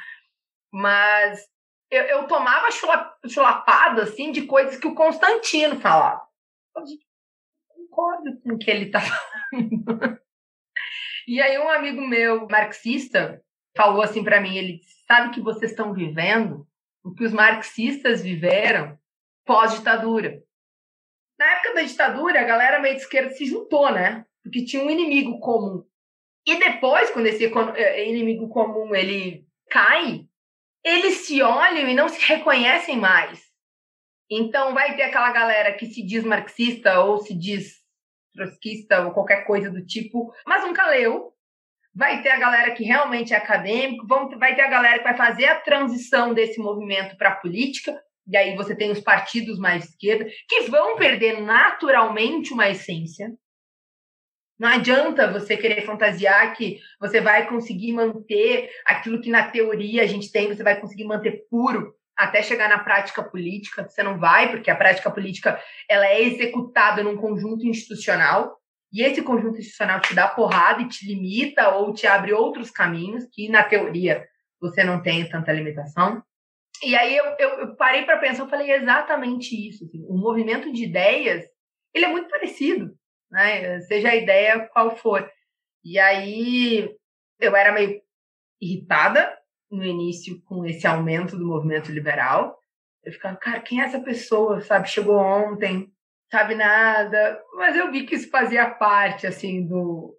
[0.73, 1.49] Mas
[1.91, 6.23] eu, eu tomava chula, chulapada, assim, de coisas que o Constantino falava.
[6.77, 6.85] Eu
[7.69, 9.01] concordo com o que ele tá
[9.51, 10.21] falando.
[11.27, 13.43] e aí um amigo meu, marxista,
[13.77, 16.65] falou assim para mim, ele disse, sabe que vocês estão vivendo
[17.03, 18.97] o que os marxistas viveram
[19.45, 20.41] pós-ditadura.
[21.37, 24.25] Na época da ditadura, a galera meio de esquerda se juntou, né?
[24.41, 25.85] Porque tinha um inimigo comum.
[26.47, 30.29] E depois, quando esse eh, inimigo comum ele cai,
[30.85, 33.51] eles se olham e não se reconhecem mais.
[34.31, 37.81] Então vai ter aquela galera que se diz marxista ou se diz
[38.33, 41.35] trotskista ou qualquer coisa do tipo, mas nunca leu,
[41.95, 45.17] vai ter a galera que realmente é acadêmico, vão, vai ter a galera que vai
[45.17, 49.85] fazer a transição desse movimento para a política, e aí você tem os partidos mais
[49.87, 53.33] esquerda, que vão perder naturalmente uma essência.
[54.59, 60.07] Não adianta você querer fantasiar que você vai conseguir manter aquilo que na teoria a
[60.07, 64.51] gente tem, você vai conseguir manter puro, até chegar na prática política, você não vai,
[64.51, 68.60] porque a prática política ela é executada num conjunto institucional,
[68.93, 73.25] e esse conjunto institucional te dá porrada e te limita ou te abre outros caminhos
[73.33, 74.27] que, na teoria,
[74.61, 76.23] você não tem tanta limitação.
[76.83, 79.85] E aí eu, eu, eu parei para pensar, eu falei exatamente isso.
[79.85, 81.45] Assim, o movimento de ideias,
[81.95, 82.93] ele é muito parecido,
[83.31, 83.81] né?
[83.83, 85.31] seja a ideia qual for.
[85.85, 86.93] E aí
[87.39, 88.01] eu era meio
[88.61, 89.39] irritada
[89.71, 92.59] no início com esse aumento do movimento liberal.
[93.05, 94.89] Eu ficava, cara, quem é essa pessoa, sabe?
[94.89, 95.91] Chegou ontem,
[96.31, 97.41] sabe nada.
[97.55, 100.17] Mas eu vi que isso fazia parte, assim, do,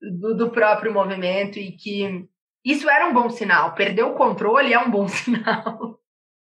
[0.00, 2.28] do, do próprio movimento e que
[2.64, 3.74] isso era um bom sinal.
[3.74, 5.98] Perder o controle é um bom sinal.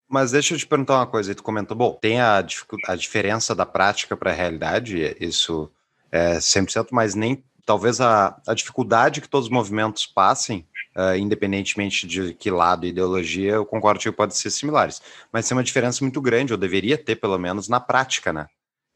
[0.09, 1.35] Mas deixa eu te perguntar uma coisa.
[1.35, 2.37] Tu comentou, bom, tem a,
[2.87, 5.69] a diferença da prática para a realidade, isso
[6.11, 10.65] é 100%, mas nem talvez a, a dificuldade que todos os movimentos passem
[10.97, 15.01] uh, independentemente de que lado ideologia, eu concordo que pode ser similares.
[15.31, 18.47] Mas tem uma diferença muito grande, ou deveria ter, pelo menos, na prática, né?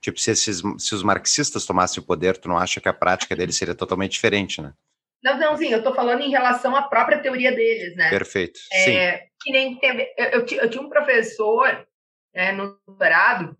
[0.02, 3.36] Tipo, se, esses, se os marxistas tomassem o poder, tu não acha que a prática
[3.36, 4.74] deles seria totalmente diferente, né?
[5.24, 8.10] Não, não, sim, eu estou falando em relação à própria teoria deles, né?
[8.10, 9.26] Perfeito, é, sim.
[9.42, 11.88] Que nem teve, eu, eu, eu tinha um professor
[12.34, 13.56] é, no doutorado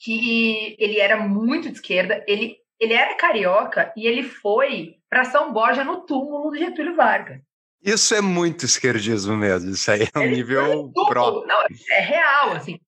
[0.00, 5.52] que ele era muito de esquerda, ele, ele era carioca e ele foi para São
[5.52, 7.40] Borja no túmulo do Getúlio Vargas.
[7.82, 9.70] Isso é muito esquerdismo mesmo.
[9.70, 11.46] Isso aí é um nível próprio.
[11.46, 12.78] Não, é real, assim.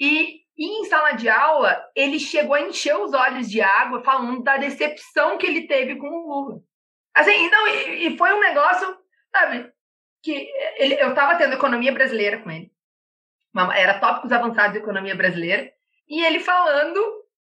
[0.00, 4.42] E, e, em sala de aula, ele chegou a encher os olhos de água falando
[4.42, 6.60] da decepção que ele teve com o Lula.
[7.14, 8.98] Assim, não, e, e foi um negócio,
[9.30, 9.72] sabe,
[10.20, 12.72] que ele, eu estava tendo economia brasileira com ele.
[13.76, 15.72] Era tópicos avançados de economia brasileira.
[16.08, 17.00] E ele falando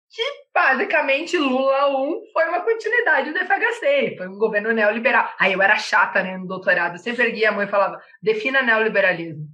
[0.08, 0.22] que
[0.54, 5.32] basicamente Lula 1 foi uma continuidade do FHC, foi um governo neoliberal.
[5.38, 8.62] Aí eu era chata, né, no doutorado, eu sempre erguia a mãe e falava, defina
[8.62, 9.46] neoliberalismo.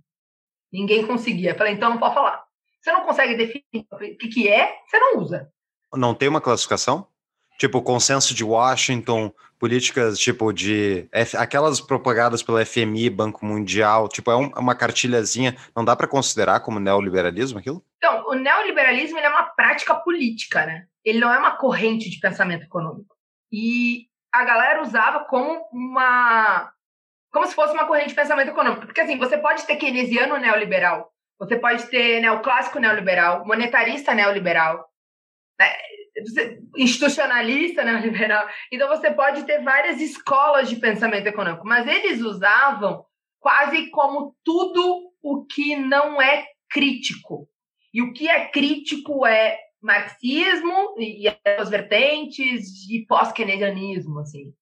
[0.72, 1.50] Ninguém conseguia.
[1.50, 2.45] Eu falei, então não pode falar.
[2.86, 5.50] Você não consegue definir o que, que é, você não usa.
[5.92, 7.08] Não tem uma classificação?
[7.58, 11.08] Tipo, consenso de Washington, políticas tipo de.
[11.36, 15.56] Aquelas propagadas pelo FMI, Banco Mundial, tipo, é um, uma cartilhazinha.
[15.74, 17.84] Não dá para considerar como neoliberalismo aquilo?
[17.96, 20.86] Então, o neoliberalismo é uma prática política, né?
[21.04, 23.16] Ele não é uma corrente de pensamento econômico.
[23.50, 26.70] E a galera usava como uma.
[27.32, 28.86] como se fosse uma corrente de pensamento econômico.
[28.86, 34.88] Porque assim, você pode ter keynesiano neoliberal, você pode ter neoclássico neoliberal, monetarista neoliberal.
[35.58, 35.72] Né?
[36.76, 38.48] institucionalista neoliberal.
[38.72, 43.04] Então você pode ter várias escolas de pensamento econômico, mas eles usavam
[43.38, 47.48] quase como tudo o que não é crítico.
[47.92, 51.26] E o que é crítico é marxismo e
[51.58, 54.52] as vertentes de pós-keynesianismo, assim.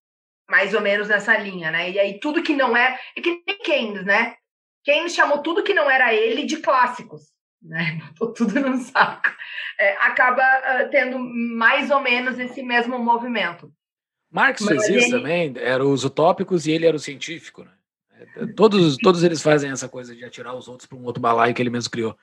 [0.48, 1.90] Mais ou menos nessa linha, né?
[1.90, 2.98] E aí tudo que não é...
[3.16, 4.36] É que nem Keynes, né?
[4.84, 7.22] Keynes chamou tudo que não era ele de clássicos,
[7.62, 7.98] né?
[8.18, 9.30] Botou tudo no saco.
[9.78, 13.72] É, acaba uh, tendo mais ou menos esse mesmo movimento.
[14.30, 15.22] Marx Mas fez isso ele...
[15.22, 17.72] também, eram os utópicos e ele era o científico, né?
[18.36, 21.54] É, todos, todos eles fazem essa coisa de atirar os outros para um outro balaio
[21.54, 22.16] que ele mesmo criou.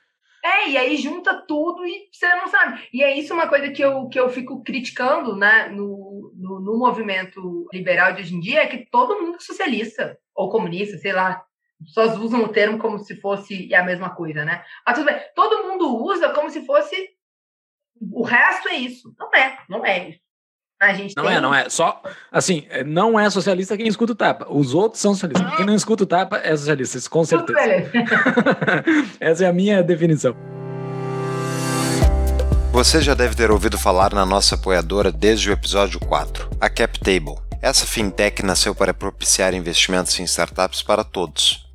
[0.43, 2.81] É, e aí junta tudo e você não sabe.
[2.91, 6.77] E é isso uma coisa que eu, que eu fico criticando né, no, no, no
[6.79, 11.13] movimento liberal de hoje em dia, é que todo mundo é socialista, ou comunista, sei
[11.13, 11.43] lá.
[11.81, 14.63] As pessoas usam o termo como se fosse a mesma coisa, né?
[14.85, 16.95] Mas tudo bem, todo mundo usa como se fosse
[18.11, 19.13] o resto é isso.
[19.19, 20.19] Não é, não é isso.
[20.81, 21.35] A gente não tem...
[21.35, 21.69] é, não é.
[21.69, 24.47] Só, assim, não é socialista quem escuta o tapa.
[24.49, 25.55] Os outros são socialistas.
[25.55, 27.91] Quem não escuta o tapa é socialista, com certeza.
[29.19, 30.35] Essa é a minha definição.
[32.71, 37.35] Você já deve ter ouvido falar na nossa apoiadora desde o episódio 4, a CapTable.
[37.61, 41.70] Essa fintech nasceu para propiciar investimentos em startups para todos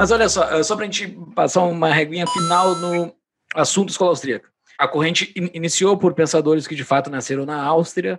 [0.00, 3.14] Mas olha só, eh, só para a gente passar uma reguinha final no
[3.54, 4.48] assunto escola austríaca.
[4.78, 8.18] A corrente in iniciou por pensadores que de fato nasceram na Áustria,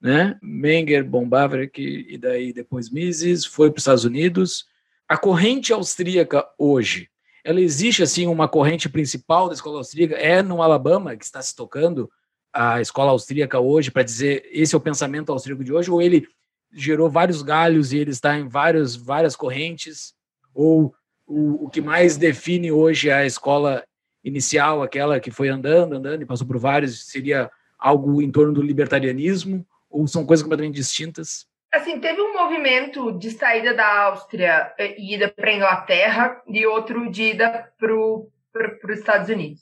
[0.00, 0.38] né?
[0.40, 4.66] Menger, Bombavrek e daí depois Mises, foi para os Estados Unidos.
[5.08, 7.10] A corrente austríaca hoje,
[7.42, 11.56] ela existe assim uma corrente principal da escola austríaca é no Alabama que está se
[11.56, 12.08] tocando
[12.52, 16.24] a escola austríaca hoje para dizer esse é o pensamento austríaco de hoje ou ele
[16.72, 20.14] gerou vários galhos e ele está em vários várias correntes
[20.54, 20.94] ou
[21.26, 23.84] o, o que mais define hoje a escola
[24.22, 28.62] inicial, aquela que foi andando, andando e passou por vários, seria algo em torno do
[28.62, 29.66] libertarianismo?
[29.90, 31.46] Ou são coisas completamente distintas?
[31.72, 37.10] Assim, teve um movimento de saída da Áustria e ida para a Inglaterra e outro
[37.10, 39.60] de ida para os Estados Unidos.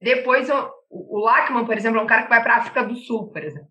[0.00, 2.94] Depois, o, o Lachman, por exemplo, é um cara que vai para a África do
[2.94, 3.68] Sul, por exemplo.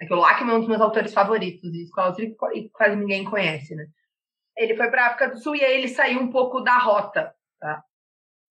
[0.00, 3.86] É que o Lachman é um dos meus autores favoritos, e quase ninguém conhece, né?
[4.56, 7.34] Ele foi para a África do Sul e aí ele saiu um pouco da rota,
[7.60, 7.82] tá?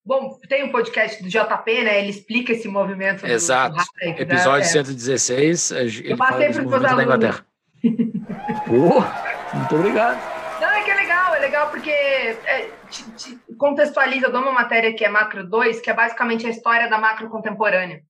[0.06, 2.00] Bom, tem um podcast do JP, né?
[2.00, 3.26] Ele explica esse movimento.
[3.26, 3.76] Exato.
[3.76, 4.64] Do, do Episódio né?
[4.66, 5.72] 116.
[5.72, 7.46] Ele Eu passei para os da Inglaterra.
[7.84, 10.36] oh, muito obrigado.
[10.62, 14.28] Não, é que é legal, é legal porque é, te, te contextualiza.
[14.28, 17.28] Eu dou uma matéria que é Macro 2, que é basicamente a história da macro
[17.30, 18.04] contemporânea.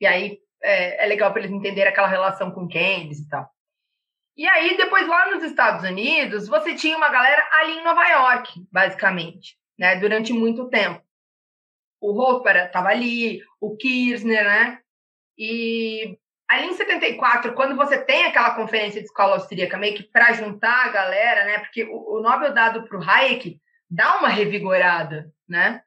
[0.00, 3.48] E aí é, é legal para eles entenderem aquela relação com Keynes e tal.
[4.38, 8.66] E aí, depois lá nos Estados Unidos, você tinha uma galera ali em Nova York,
[8.72, 11.00] basicamente né, durante muito tempo.
[12.00, 14.80] O Roper estava ali, o Kirchner, né?
[15.36, 20.32] E ali em 74, quando você tem aquela conferência de escola austríaca, meio que para
[20.32, 21.58] juntar a galera, né?
[21.60, 25.82] Porque o, o Nobel dado para o Hayek dá uma revigorada, né?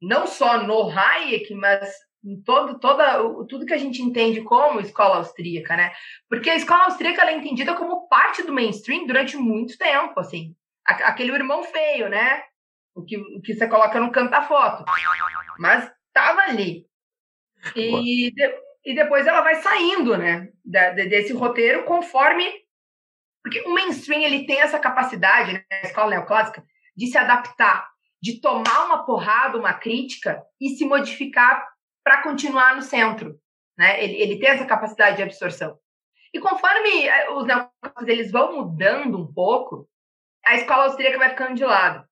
[0.00, 1.88] Não só no Hayek, mas
[2.44, 5.92] todo, toda, tudo que a gente entende como escola austríaca, né?
[6.28, 10.54] Porque a escola austríaca é entendida como parte do mainstream durante muito tempo, assim.
[10.84, 12.42] Aquele irmão feio, né?
[12.96, 14.84] o que, o que você coloca no canto da foto.
[15.58, 16.86] Mas estava ali.
[17.76, 18.54] E, de,
[18.86, 22.50] e depois ela vai saindo, né, da, desse roteiro conforme.
[23.42, 26.64] Porque o mainstream ele tem essa capacidade, né, a escola neoclássica,
[26.96, 27.86] de se adaptar,
[28.20, 31.68] de tomar uma porrada, uma crítica e se modificar
[32.06, 33.36] para continuar no centro.
[33.76, 34.04] Né?
[34.04, 35.76] Ele, ele tem essa capacidade de absorção.
[36.32, 39.88] E conforme eh, os neoclássicos eles vão mudando um pouco,
[40.46, 42.06] a escola austríaca vai ficando de lado.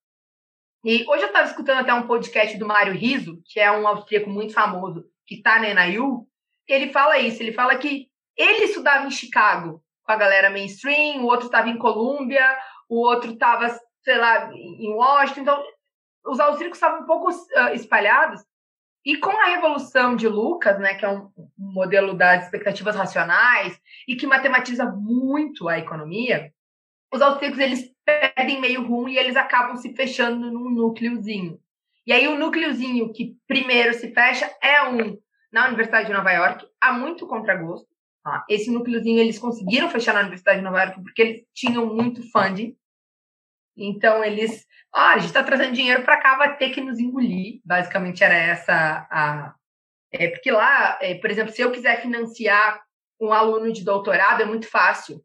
[0.83, 4.29] E hoje eu estava escutando até um podcast do Mário Riso, que é um austríaco
[4.29, 6.27] muito famoso, que está na NIU,
[6.67, 11.27] ele fala isso, ele fala que ele estudava em Chicago com a galera mainstream, o
[11.27, 12.45] outro estava em Colômbia,
[12.89, 13.69] o outro estava,
[14.03, 15.63] sei lá, em Washington, então
[16.25, 18.43] os austríacos estavam um pouco uh, espalhados,
[19.05, 24.15] e com a revolução de Lucas, né, que é um modelo das expectativas racionais e
[24.15, 26.51] que matematiza muito a economia,
[27.13, 31.59] os austríacos eles perdem meio rumo e eles acabam se fechando num núcleozinho.
[32.05, 35.17] E aí o núcleozinho que primeiro se fecha é um
[35.51, 37.87] na Universidade de Nova York, há muito contragosto.
[38.23, 38.43] Tá?
[38.49, 42.75] Esse núcleozinho eles conseguiram fechar na Universidade de Nova York porque eles tinham muito funding.
[43.77, 47.61] Então eles, ah, a gente está trazendo dinheiro para cá, vai ter que nos engolir.
[47.63, 49.55] Basicamente era essa a.
[50.11, 52.81] É, porque lá, é, por exemplo, se eu quiser financiar
[53.19, 55.23] um aluno de doutorado, é muito fácil.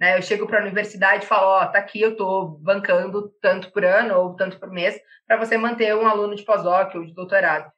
[0.00, 0.16] Né?
[0.16, 3.72] Eu chego para a universidade e falo, ó, oh, tá aqui, eu estou bancando tanto
[3.72, 7.14] por ano ou tanto por mês para você manter um aluno de pós-doc ou de
[7.14, 7.72] doutorado.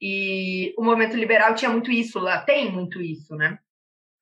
[0.00, 3.58] E o movimento liberal tinha muito isso lá, tem muito isso, né?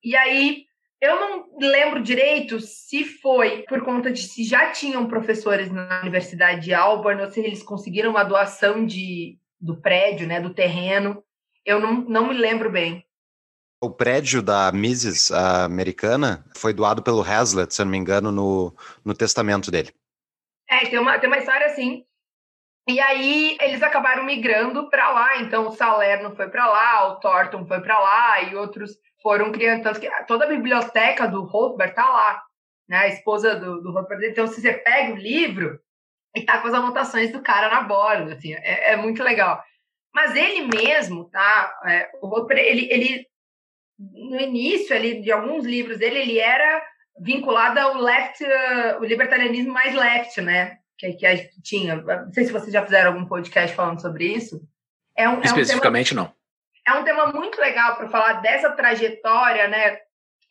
[0.03, 0.65] E aí
[1.03, 6.61] eu não lembro direito se foi por conta de se já tinham professores na Universidade
[6.61, 11.21] de Auburn ou se eles conseguiram uma doação de, do prédio, né, do terreno.
[11.65, 13.05] Eu não, não me lembro bem.
[13.81, 18.73] O prédio da Mises americana foi doado pelo Hazlitt, se eu não me engano, no,
[19.03, 19.93] no testamento dele.
[20.69, 22.05] É, tem uma, tem uma história assim.
[22.87, 27.65] E aí eles acabaram migrando para lá, então o Salerno foi para lá, o Thornton
[27.65, 28.91] foi para lá e outros
[29.21, 32.43] foram criando, tanto que toda a biblioteca do Rothbard tá lá,
[32.89, 32.97] né?
[32.97, 34.25] A esposa do, do Rothbard.
[34.27, 35.79] Então, se você pega o livro
[36.35, 39.63] e tá com as anotações do cara na borda, assim, é, é muito legal.
[40.13, 41.73] Mas ele mesmo, tá?
[41.85, 43.25] É, o Rothbard, ele, ele
[43.97, 46.83] no início ali de alguns livros dele, ele era
[47.19, 50.79] vinculado ao left, uh, o libertarianismo mais left, né?
[50.97, 51.95] Que, que, tinha.
[51.95, 54.61] Não sei se vocês já fizeram algum podcast falando sobre isso.
[55.15, 56.35] É um, Especificamente, é um tema,
[56.85, 56.93] não.
[56.95, 59.99] É um tema muito legal para falar dessa trajetória, né?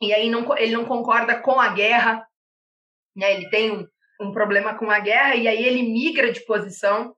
[0.01, 2.27] E aí não, ele não concorda com a guerra,
[3.15, 3.35] né?
[3.35, 3.87] Ele tem um,
[4.21, 7.15] um problema com a guerra e aí ele migra de posição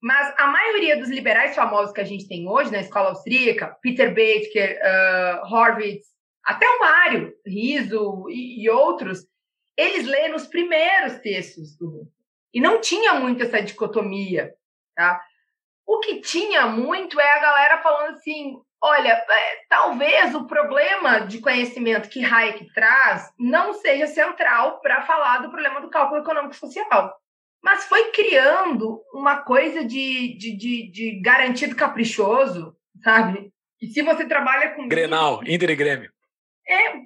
[0.00, 4.08] mas a maioria dos liberais famosos que a gente tem hoje na escola austríaca, Peter
[4.08, 6.06] Baker, uh, Horwitz,
[6.44, 9.26] até o Mário, Riso e, e, outros,
[9.76, 12.08] eles leem os primeiros textos do.
[12.52, 14.52] E não tinha muito essa dicotomia,
[14.94, 15.20] tá?
[15.86, 21.40] O que tinha muito é a galera falando assim, olha, é, talvez o problema de
[21.40, 27.18] conhecimento que Hayek traz não seja central para falar do problema do cálculo econômico social
[27.62, 33.52] mas foi criando uma coisa de, de, de, de garantido caprichoso, sabe?
[33.80, 34.88] E se você trabalha com.
[34.88, 36.10] Grenal, Inter e Grêmio.
[36.70, 37.02] É,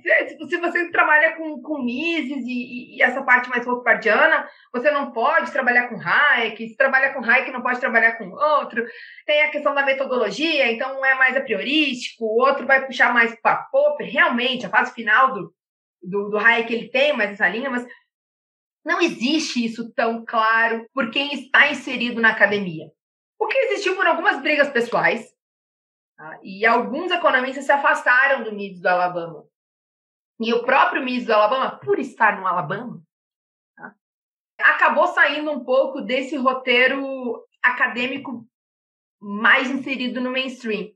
[0.49, 5.53] se você trabalha com, com Mises e, e, essa parte mais Rothbardiana, você não pode
[5.53, 8.85] trabalhar com Hayek, se trabalha com Hayek não pode trabalhar com outro.
[9.25, 13.15] Tem a questão da metodologia, então um é mais a priorístico, o outro vai puxar
[13.15, 14.11] mais para Popper.
[14.11, 15.55] Realmente, a fase final do,
[16.03, 17.87] do, do Hayek ele tem mais essa linha, mas
[18.85, 22.87] não existe isso tão claro por quem está inserido na academia.
[23.39, 25.25] O que existiu por algumas brigas pessoais,
[26.17, 26.41] tá?
[26.43, 29.51] e alguns economistas se afastaram do Mises do Alabama.
[30.43, 33.03] E o próprio Mises do Alabama, por estar no Alabama,
[33.76, 33.95] tá?
[34.59, 38.47] acabou saindo um pouco desse roteiro acadêmico
[39.20, 40.93] mais inserido no mainstream.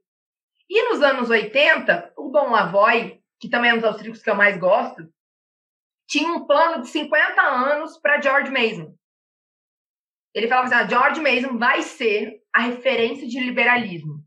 [0.68, 4.34] E nos anos 80, o Dom Lavoy, que também é um dos austríacos que eu
[4.34, 5.09] mais gosto,
[6.09, 8.97] tinha um plano de 50 anos para George Mason.
[10.34, 14.24] Ele falava assim: ah, George Mason vai ser a referência de liberalismo.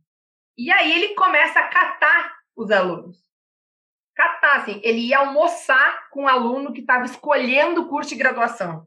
[0.58, 3.29] E aí ele começa a catar os alunos.
[4.20, 8.86] Catar, assim, ele ia almoçar com um aluno que estava escolhendo o curso de graduação.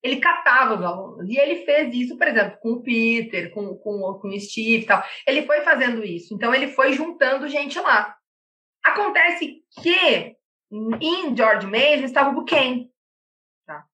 [0.00, 1.28] Ele catava os alunos.
[1.28, 4.86] E ele fez isso, por exemplo, com o Peter, com, com, com o Steve e
[4.86, 5.02] tal.
[5.26, 6.32] Ele foi fazendo isso.
[6.32, 8.16] Então, ele foi juntando gente lá.
[8.84, 10.36] Acontece que
[11.00, 12.88] em George Mason estava o Buchanan.
[13.66, 13.84] Tá?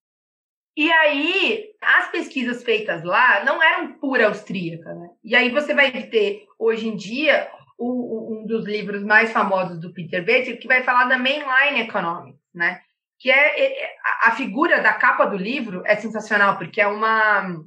[0.77, 4.93] E aí, as pesquisas feitas lá não eram pura austríaca.
[4.93, 5.09] Né?
[5.23, 10.25] E aí você vai ter, hoje em dia, o, dos livros mais famosos do Peter
[10.25, 12.81] Bates, que vai falar da Mainline Economics, né?
[13.19, 17.63] Que é, é a figura da capa do livro é sensacional, porque é uma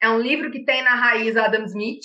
[0.00, 2.04] é um livro que tem na raiz Adam Smith,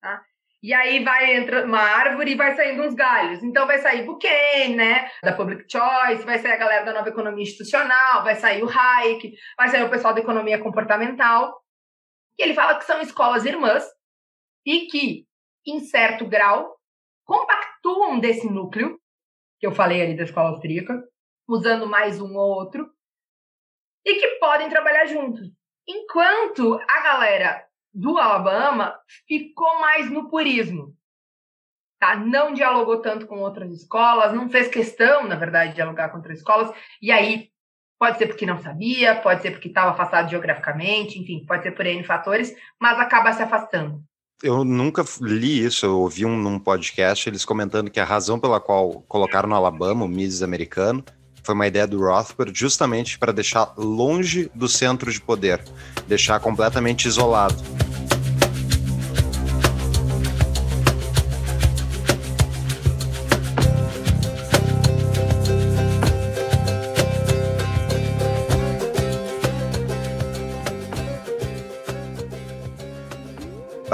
[0.00, 0.22] tá?
[0.64, 3.42] E aí vai entrando uma árvore e vai saindo uns galhos.
[3.42, 5.10] Então vai sair Buchanan, né?
[5.22, 9.34] Da Public Choice, vai sair a galera da nova economia institucional, vai sair o Hayek,
[9.58, 11.62] vai sair o pessoal da economia comportamental.
[12.38, 13.84] E ele fala que são escolas irmãs
[14.64, 15.26] e que,
[15.66, 16.76] em certo grau,
[17.24, 18.98] compactuam desse núcleo,
[19.58, 21.02] que eu falei ali da escola austríaca,
[21.48, 22.90] usando mais um ou outro,
[24.04, 25.50] e que podem trabalhar juntos.
[25.86, 30.96] Enquanto a galera do Alabama ficou mais no purismo.
[32.00, 32.16] Tá?
[32.16, 36.38] Não dialogou tanto com outras escolas, não fez questão, na verdade, de dialogar com outras
[36.38, 37.50] escolas, e aí
[37.98, 41.86] pode ser porque não sabia, pode ser porque estava afastado geograficamente, enfim, pode ser por
[41.86, 44.04] N fatores, mas acaba se afastando.
[44.44, 48.60] Eu nunca li isso, eu ouvi um, num podcast eles comentando que a razão pela
[48.60, 51.02] qual colocaram no Alabama o Mises americano
[51.42, 55.64] foi uma ideia do Rothbard justamente para deixar longe do centro de poder,
[56.06, 57.56] deixar completamente isolado.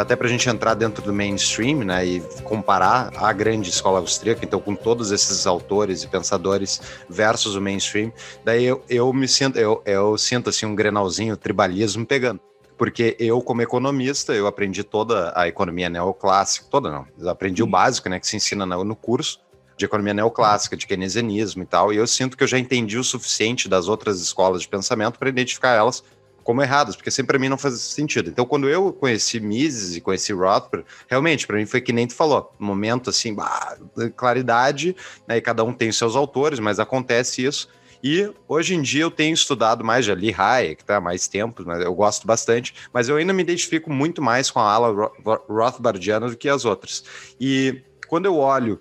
[0.00, 4.44] Até para a gente entrar dentro do mainstream, né, e comparar a grande escola austríaca,
[4.44, 8.12] então com todos esses autores e pensadores versus o mainstream,
[8.44, 12.40] daí eu, eu me sinto, eu, eu sinto assim um grenalzinho tribalismo pegando.
[12.76, 17.66] Porque eu, como economista, eu aprendi toda a economia neoclássica, toda não, eu aprendi o
[17.66, 19.38] básico, né, que se ensina no curso
[19.76, 23.04] de economia neoclássica, de keynesianismo e tal, e eu sinto que eu já entendi o
[23.04, 26.04] suficiente das outras escolas de pensamento para identificar elas
[26.50, 28.28] como erradas, porque sempre para mim não faz sentido.
[28.28, 32.14] Então, quando eu conheci Mises e conheci Rothbard, realmente, para mim foi que nem tu
[32.16, 33.78] falou, momento assim, bah,
[34.16, 34.96] claridade,
[35.28, 37.68] né, e cada um tem seus autores, mas acontece isso.
[38.02, 41.84] E hoje em dia eu tenho estudado mais, já li Hayek, tá, mais tempo, mas
[41.84, 45.12] eu gosto bastante, mas eu ainda me identifico muito mais com a ala
[45.48, 47.04] Rothbardiana do que as outras.
[47.40, 48.80] E quando eu olho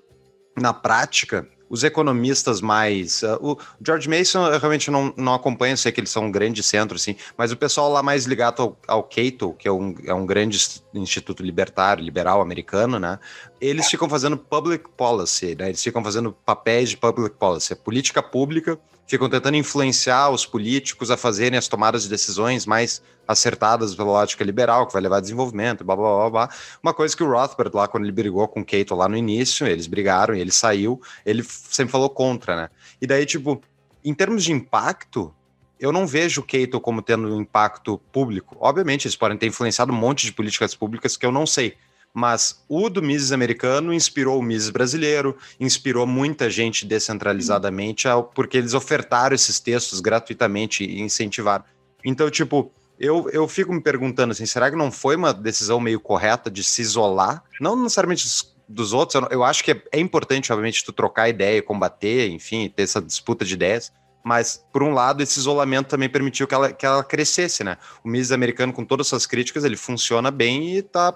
[0.59, 3.21] na prática, os economistas mais.
[3.21, 6.63] Uh, o George Mason eu realmente não, não acompanho, sei que eles são um grande
[6.63, 10.13] centro, assim, mas o pessoal lá mais ligado ao, ao Cato, que é um, é
[10.13, 10.57] um grande
[10.93, 13.19] instituto libertário, liberal americano, né?
[13.61, 15.67] Eles ficam fazendo public policy, né?
[15.67, 18.79] Eles ficam fazendo papéis de public policy, política pública
[19.09, 24.43] ficam tentando influenciar os políticos a fazerem as tomadas de decisões mais acertadas pela lógica
[24.43, 26.49] liberal, que vai levar a desenvolvimento, blá, blá, blá, blá.
[26.81, 29.65] Uma coisa que o Rothbard, lá quando ele brigou com o Cato lá no início,
[29.65, 32.69] eles brigaram e ele saiu, ele sempre falou contra, né?
[33.01, 33.59] E daí, tipo,
[34.05, 35.33] em termos de impacto,
[35.79, 38.55] eu não vejo o Cato como tendo um impacto público.
[38.59, 41.75] Obviamente, eles podem ter influenciado um monte de políticas públicas que eu não sei
[42.13, 48.73] mas o do Mises americano inspirou o Mises brasileiro, inspirou muita gente descentralizadamente, porque eles
[48.73, 51.63] ofertaram esses textos gratuitamente e incentivaram.
[52.03, 55.99] Então, tipo, eu, eu fico me perguntando assim, será que não foi uma decisão meio
[55.99, 57.43] correta de se isolar?
[57.61, 58.27] Não necessariamente
[58.67, 62.69] dos, outros, eu, eu, acho que é, é importante, obviamente, tu trocar ideia, combater, enfim,
[62.69, 63.91] ter essa disputa de ideias,
[64.23, 67.77] mas, por um lado, esse isolamento também permitiu que ela, que ela crescesse, né?
[68.03, 71.11] O Mises americano, com todas as suas críticas, ele funciona bem e está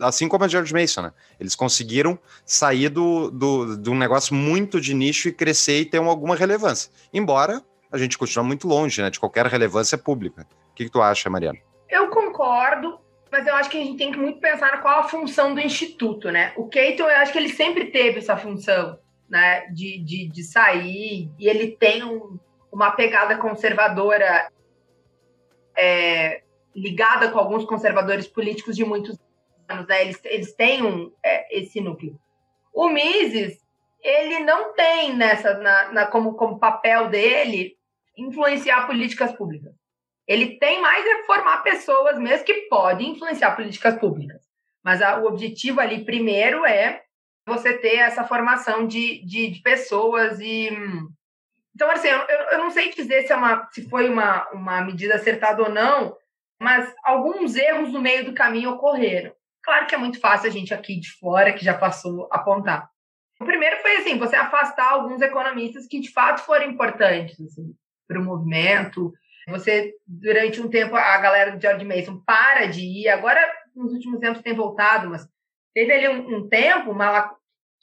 [0.00, 1.12] assim como a George Mason, né?
[1.38, 5.98] Eles conseguiram sair do, do, de um negócio muito de nicho e crescer e ter
[5.98, 6.90] alguma relevância.
[7.12, 7.62] Embora
[7.92, 9.10] a gente continue muito longe, né?
[9.10, 10.46] De qualquer relevância pública.
[10.70, 11.58] O que, que tu acha, Mariana?
[11.88, 12.98] Eu concordo,
[13.30, 16.30] mas eu acho que a gente tem que muito pensar qual a função do instituto,
[16.30, 16.52] né?
[16.56, 19.66] O Keito, eu acho que ele sempre teve essa função, né?
[19.68, 22.38] De, de, de sair, e ele tem um,
[22.70, 24.50] uma pegada conservadora
[25.76, 26.42] é,
[26.74, 29.18] ligada com alguns conservadores políticos de muitos
[29.70, 30.02] anos, né?
[30.02, 32.18] Eles, eles têm um, é, esse núcleo.
[32.72, 33.58] O Mises,
[34.02, 37.76] ele não tem nessa, na, na, como, como papel dele,
[38.16, 39.72] influenciar políticas públicas.
[40.26, 44.40] Ele tem mais é formar pessoas mesmo que podem influenciar políticas públicas.
[44.82, 47.02] Mas a, o objetivo ali, primeiro, é
[47.46, 50.70] você ter essa formação de, de, de pessoas e.
[51.74, 55.14] Então, assim, eu, eu não sei dizer se, é uma, se foi uma, uma medida
[55.14, 56.16] acertada ou não,
[56.60, 59.32] mas alguns erros no meio do caminho ocorreram.
[59.62, 62.88] Claro que é muito fácil a gente aqui de fora, que já passou, apontar.
[63.40, 67.74] O primeiro foi assim, você afastar alguns economistas que de fato foram importantes assim,
[68.06, 69.12] para o movimento.
[69.48, 73.40] Você, durante um tempo, a galera do George Mason para de ir, agora
[73.74, 75.26] nos últimos tempos tem voltado, mas
[75.74, 77.34] teve ali um, um tempo uma,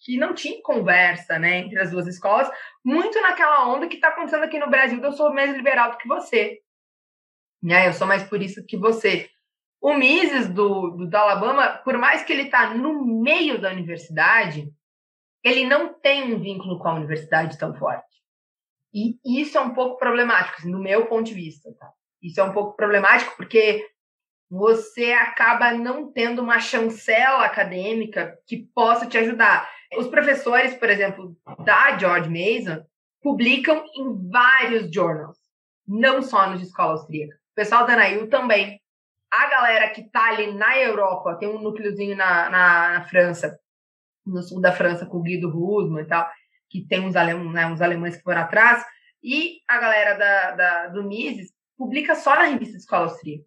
[0.03, 2.49] que não tinha conversa né, entre as duas escolas,
[2.85, 6.07] muito naquela onda que está acontecendo aqui no Brasil, eu sou mais liberal do que
[6.07, 6.59] você
[7.61, 7.87] né?
[7.87, 9.29] Eu sou mais por isso que você.
[9.81, 14.71] O Mises do, do, do Alabama, por mais que ele está no meio da universidade,
[15.43, 18.05] ele não tem um vínculo com a universidade tão forte.
[18.93, 21.71] E isso é um pouco problemático, assim, meu ponto de vista.
[21.79, 21.91] Tá?
[22.21, 23.87] Isso é um pouco problemático porque
[24.49, 29.69] você acaba não tendo uma chancela acadêmica que possa te ajudar.
[29.97, 32.83] Os professores, por exemplo, da George Mason,
[33.21, 35.37] publicam em vários journals,
[35.87, 38.79] não só nos de escola austríaca pessoal da Nail também.
[39.31, 43.59] A galera que tá ali na Europa, tem um núcleozinho na, na, na França,
[44.25, 46.29] no sul da França, com o Guido Rusman e tal,
[46.69, 48.85] que tem uns, alem, né, uns alemães que foram atrás,
[49.23, 53.45] e a galera da, da, do Mises publica só na revista de Escola Austríaca.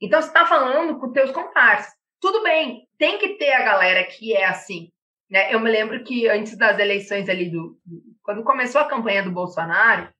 [0.00, 1.92] Então, você está falando com teus comparsas.
[2.20, 4.90] Tudo bem, tem que ter a galera que é assim.
[5.30, 5.54] Né?
[5.54, 9.32] Eu me lembro que antes das eleições ali, do, do quando começou a campanha do
[9.32, 10.12] Bolsonaro,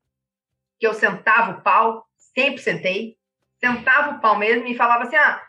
[0.78, 3.16] que eu sentava o pau, sempre sentei,
[3.61, 5.40] sentava o pau mesmo e falava assim: ah,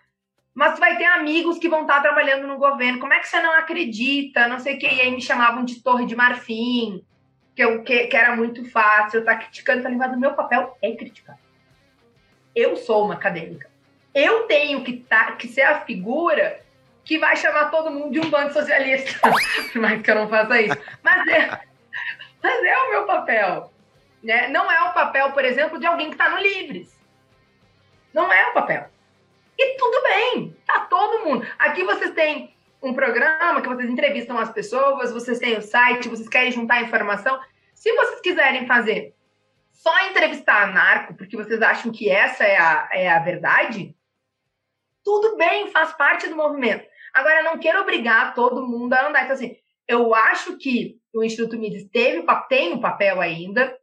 [0.53, 3.53] mas vai ter amigos que vão estar trabalhando no governo, como é que você não
[3.53, 4.47] acredita?
[4.47, 4.89] Não sei o quê.
[4.91, 7.03] E aí me chamavam de Torre de Marfim,
[7.55, 9.81] que, eu, que, que era muito fácil, eu tá criticando.
[9.81, 11.37] Falei, mas meu papel é criticar.
[12.53, 13.69] Eu sou uma acadêmica.
[14.13, 16.59] Eu tenho que, tá, que ser a figura
[17.05, 19.19] que vai chamar todo mundo de um bando socialista.
[19.71, 20.77] Por mais que eu não faça isso.
[21.01, 21.59] Mas é,
[22.43, 23.71] mas é o meu papel.
[24.21, 24.49] Né?
[24.49, 26.95] Não é o papel, por exemplo, de alguém que está no Livres.
[28.13, 28.89] Não é o papel.
[29.57, 31.45] E tudo bem, tá todo mundo.
[31.59, 36.27] Aqui vocês têm um programa que vocês entrevistam as pessoas, vocês têm o site, vocês
[36.27, 37.39] querem juntar informação.
[37.75, 39.15] Se vocês quiserem fazer
[39.71, 43.95] só entrevistar narco, porque vocês acham que essa é a, é a verdade,
[45.03, 46.85] tudo bem, faz parte do movimento.
[47.13, 49.23] Agora, não quero obrigar todo mundo a andar.
[49.23, 49.57] Então, assim,
[49.87, 53.75] eu acho que o Instituto Mises teve, tem um papel ainda,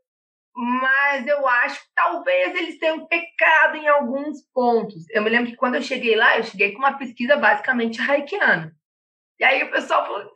[0.60, 5.08] mas eu acho que talvez eles tenham pecado em alguns pontos.
[5.10, 8.74] Eu me lembro que quando eu cheguei lá, eu cheguei com uma pesquisa basicamente haikiana.
[9.38, 10.32] E aí o pessoal falou: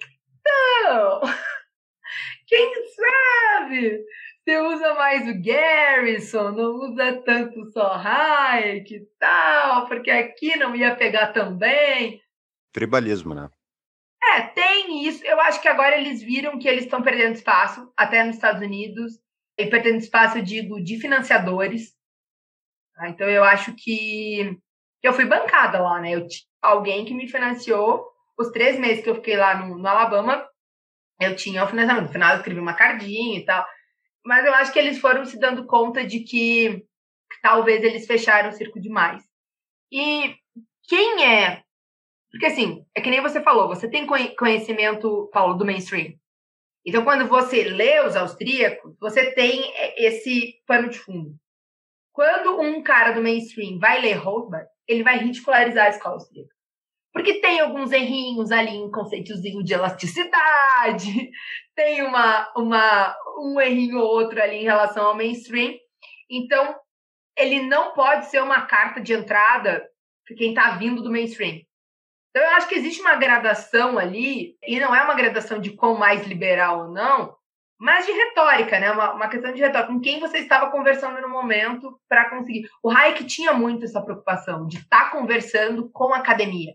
[0.47, 1.21] não,
[2.47, 4.05] quem sabe?
[4.45, 10.77] Você usa mais o Garrison, não usa tanto só Hayek e tal, porque aqui não
[10.77, 12.23] ia pegar também.
[12.73, 13.51] Tribalismo, né?
[14.23, 15.25] É, tem isso.
[15.27, 19.21] Eu acho que agora eles viram que eles estão perdendo espaço, até nos Estados Unidos
[19.63, 21.95] e perdendo espaço, eu digo, de financiadores.
[22.95, 23.09] Tá?
[23.09, 24.59] Então, eu acho que
[25.03, 26.15] eu fui bancada lá, né?
[26.15, 28.07] Eu tinha alguém que me financiou
[28.39, 30.47] os três meses que eu fiquei lá no, no Alabama.
[31.21, 32.07] Eu tinha o financiamento.
[32.07, 33.67] No final, eu escrevi uma cardinha e tal.
[34.25, 38.51] Mas eu acho que eles foram se dando conta de que, que talvez eles fecharam
[38.51, 39.23] o circo demais.
[39.91, 40.37] E
[40.89, 41.63] quem é?
[42.31, 46.15] Porque assim, é que nem você falou, você tem conhecimento, Paulo, do mainstream.
[46.85, 51.35] Então, quando você lê os austríacos, você tem esse pano de fundo.
[52.13, 56.53] Quando um cara do mainstream vai ler Rothbard, ele vai ridicularizar a escola austríaca.
[57.13, 61.31] Porque tem alguns errinhos ali em conceitozinho de elasticidade,
[61.77, 65.75] tem uma, uma, um errinho ou outro ali em relação ao mainstream.
[66.31, 66.75] Então,
[67.37, 69.87] ele não pode ser uma carta de entrada
[70.27, 71.61] para quem está vindo do mainstream.
[72.35, 75.99] Então, eu acho que existe uma gradação ali, e não é uma gradação de quão
[75.99, 77.37] mais liberal ou não,
[77.79, 78.91] mas de retórica, né?
[78.91, 79.93] Uma, uma questão de retórica.
[79.93, 82.69] Com quem você estava conversando no momento para conseguir.
[82.83, 86.73] O Hayek tinha muito essa preocupação de estar tá conversando com a academia.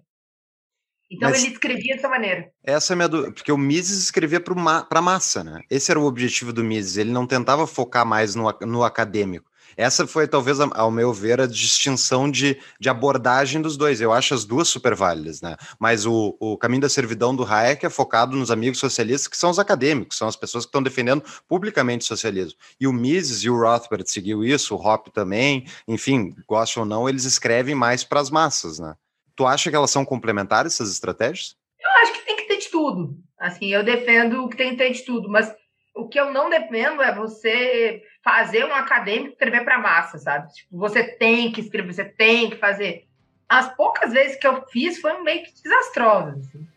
[1.10, 2.51] Então Mas- ele escrevia dessa maneira.
[2.64, 5.62] Essa é a minha dúvida, porque o Mises escrevia para ma pra massa, né?
[5.72, 9.49] Esse era o objetivo do Mises, ele não tentava focar mais no, no acadêmico.
[9.78, 14.01] Essa foi, talvez, ao meu ver, a distinção de, de abordagem dos dois.
[14.01, 15.55] Eu acho as duas super válidas, né?
[15.80, 19.51] Mas o, o caminho da servidão do Hayek é focado nos amigos socialistas, que são
[19.51, 22.57] os acadêmicos, são as pessoas que estão defendendo publicamente o socialismo.
[22.80, 27.07] E o Mises e o Rothbard seguiu isso, o Hoppe também, enfim, goste ou não,
[27.07, 28.95] eles escrevem mais para as massas, né?
[29.36, 31.55] Tu acha que elas são complementares, essas estratégias?
[31.80, 33.15] Eu acho que tem que ter de tudo.
[33.39, 35.53] Assim, eu defendo que tem que ter de tudo, mas
[35.97, 40.51] o que eu não defendo é você fazer um acadêmico escrever para massa, sabe?
[40.53, 43.07] Tipo, você tem que escrever, você tem que fazer.
[43.47, 46.45] As poucas vezes que eu fiz foram meio que desastrosas.
[46.45, 46.67] assim.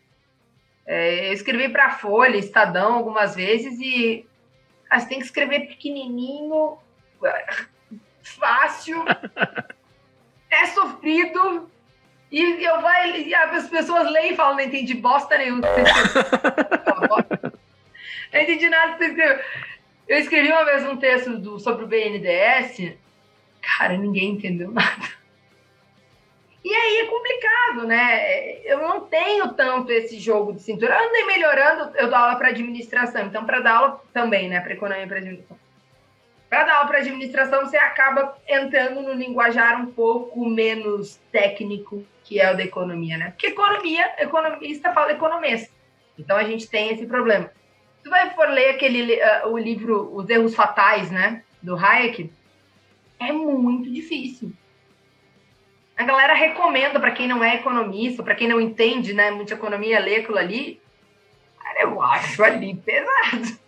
[0.85, 4.25] É, eu escrevi para Folha, Estadão algumas vezes e
[4.89, 6.77] ah, você tem que escrever pequenininho,
[8.23, 9.03] fácil,
[10.49, 11.69] é sofrido
[12.31, 15.61] e eu vai, e as pessoas leem e falam, não entendi bosta nenhuma.
[15.61, 17.51] que você escreveu."
[18.33, 19.43] Não entendi nada que você escreveu.
[20.11, 22.97] Eu escrevi uma vez um texto do, sobre o BNDES,
[23.61, 25.07] cara, ninguém entendeu nada.
[26.65, 28.59] E aí é complicado, né?
[28.65, 30.95] Eu não tenho tanto esse jogo de cintura.
[30.95, 34.59] Eu andei melhorando, eu dou aula para administração, então para dar aula também, né?
[34.59, 35.57] Para economia e para administração.
[36.49, 42.37] Para dar aula para administração, você acaba entrando no linguajar um pouco menos técnico, que
[42.37, 43.29] é o da economia, né?
[43.29, 45.71] Porque economia, economista fala economista.
[46.19, 47.49] Então a gente tem esse problema.
[48.03, 52.31] Se você for ler aquele ah, o livro Os Erros Fatais, né, do Hayek,
[53.19, 54.51] é muito difícil.
[55.95, 59.99] A galera recomenda para quem não é economista, para quem não entende, né, muita economia,
[59.99, 60.81] ler aquilo ali.
[61.61, 63.59] Cara, eu acho ali pesado.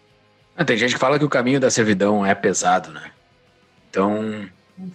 [0.55, 3.11] Ah, Tem gente que fala que o caminho da servidão é pesado, né?
[3.89, 4.49] Então,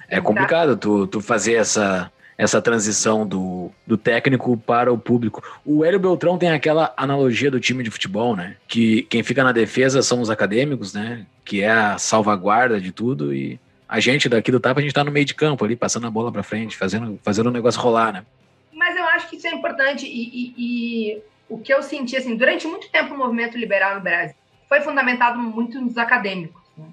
[0.09, 5.43] é complicado tu, tu fazer essa, essa transição do, do técnico para o público.
[5.67, 8.55] O Hélio Beltrão tem aquela analogia do time de futebol, né?
[8.69, 11.27] Que quem fica na defesa são os acadêmicos, né?
[11.45, 13.59] Que é a salvaguarda de tudo e
[13.89, 16.11] a gente daqui do Tapa, a gente tá no meio de campo ali, passando a
[16.11, 18.25] bola para frente, fazendo, fazendo o negócio rolar, né?
[18.73, 21.19] Mas eu acho que isso é importante e, e- e
[21.49, 24.37] o que eu senti, assim, durante muito tempo o movimento liberal no Brasil
[24.69, 26.61] foi fundamentado muito nos acadêmicos.
[26.77, 26.85] né?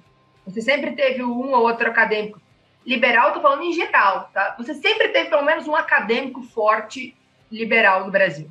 [0.48, 2.40] Você sempre teve um ou outro acadêmico.
[2.86, 4.56] Liberal, tô falando em geral, tá?
[4.60, 7.16] Você sempre teve pelo menos um acadêmico forte
[7.52, 8.50] liberal no Brasil.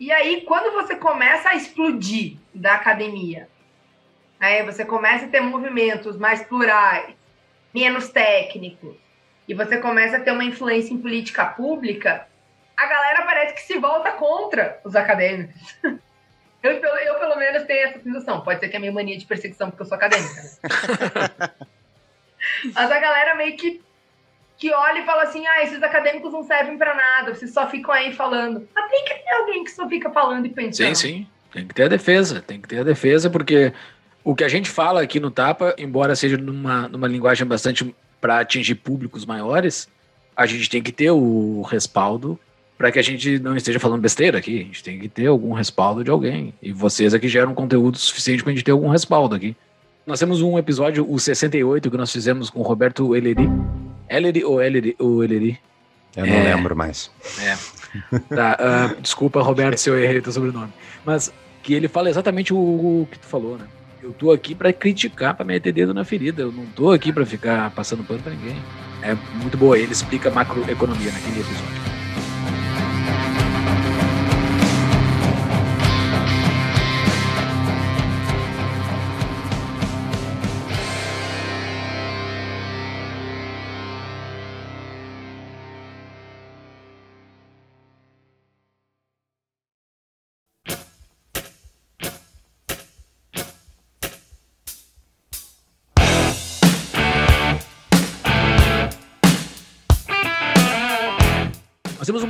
[0.00, 3.48] E aí, quando você começa a explodir da academia,
[4.40, 7.14] aí você começa a ter movimentos mais plurais,
[7.74, 8.96] menos técnicos,
[9.46, 12.26] e você começa a ter uma influência em política pública,
[12.76, 15.76] a galera parece que se volta contra os acadêmicos.
[16.62, 18.40] Eu, eu, pelo menos, tenho essa sensação.
[18.40, 20.40] Pode ser que é minha mania de perseguição, porque eu sou acadêmica.
[20.40, 21.66] Né?
[22.74, 23.80] Mas a galera meio que,
[24.58, 27.92] que olha e fala assim: ah, esses acadêmicos não servem pra nada, vocês só ficam
[27.92, 28.68] aí falando.
[28.74, 30.94] Mas tem que ter alguém que só fica falando e pensando.
[30.94, 31.26] Sim, sim.
[31.52, 33.72] Tem que ter a defesa, tem que ter a defesa, porque
[34.24, 38.40] o que a gente fala aqui no Tapa, embora seja numa, numa linguagem bastante para
[38.40, 39.88] atingir públicos maiores,
[40.36, 42.38] a gente tem que ter o respaldo
[42.76, 44.60] para que a gente não esteja falando besteira aqui.
[44.60, 46.54] A gente tem que ter algum respaldo de alguém.
[46.60, 49.54] E vocês aqui geram conteúdo suficiente para a gente ter algum respaldo aqui.
[50.06, 53.48] Nós temos um episódio, o 68, que nós fizemos com o Roberto Eleri.
[54.08, 54.94] Eleri ou Eleri?
[54.98, 55.58] Ou Eleri?
[56.14, 56.54] Eu não É.
[56.54, 57.10] lembro mais.
[58.28, 60.72] Tá, ah, desculpa, Roberto, se eu errei teu sobrenome.
[61.04, 61.32] Mas
[61.62, 63.64] que ele fala exatamente o, o que tu falou, né?
[64.02, 66.42] Eu tô aqui pra criticar, pra meter dedo na ferida.
[66.42, 68.56] Eu não tô aqui pra ficar passando pano pra ninguém.
[69.02, 69.78] É muito boa.
[69.78, 71.93] Ele explica macroeconomia naquele episódio.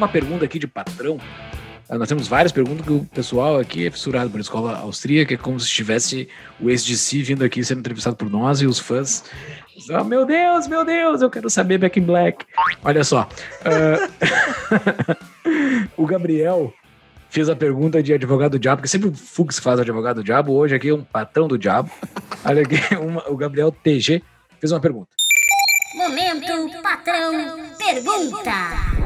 [0.05, 1.19] Uma pergunta aqui de patrão.
[1.89, 5.37] Ah, Nós temos várias perguntas que o pessoal aqui é fissurado por escola austríaca, é
[5.37, 6.29] como se estivesse
[6.61, 9.25] o ex-DC vindo aqui sendo entrevistado por nós e os fãs.
[9.91, 12.45] Oh, meu Deus, meu Deus, eu quero saber Back in Black.
[12.83, 13.29] Olha só.
[13.65, 15.17] ah,
[15.97, 16.73] o Gabriel
[17.31, 20.53] fez a pergunta de advogado do diabo, porque sempre o Fux faz advogado do diabo,
[20.53, 21.91] hoje aqui é um patrão do diabo.
[22.45, 24.23] Olha aqui, uma- o Gabriel TG
[24.61, 25.09] fez uma pergunta.
[25.97, 29.04] Momento patrão pergunta.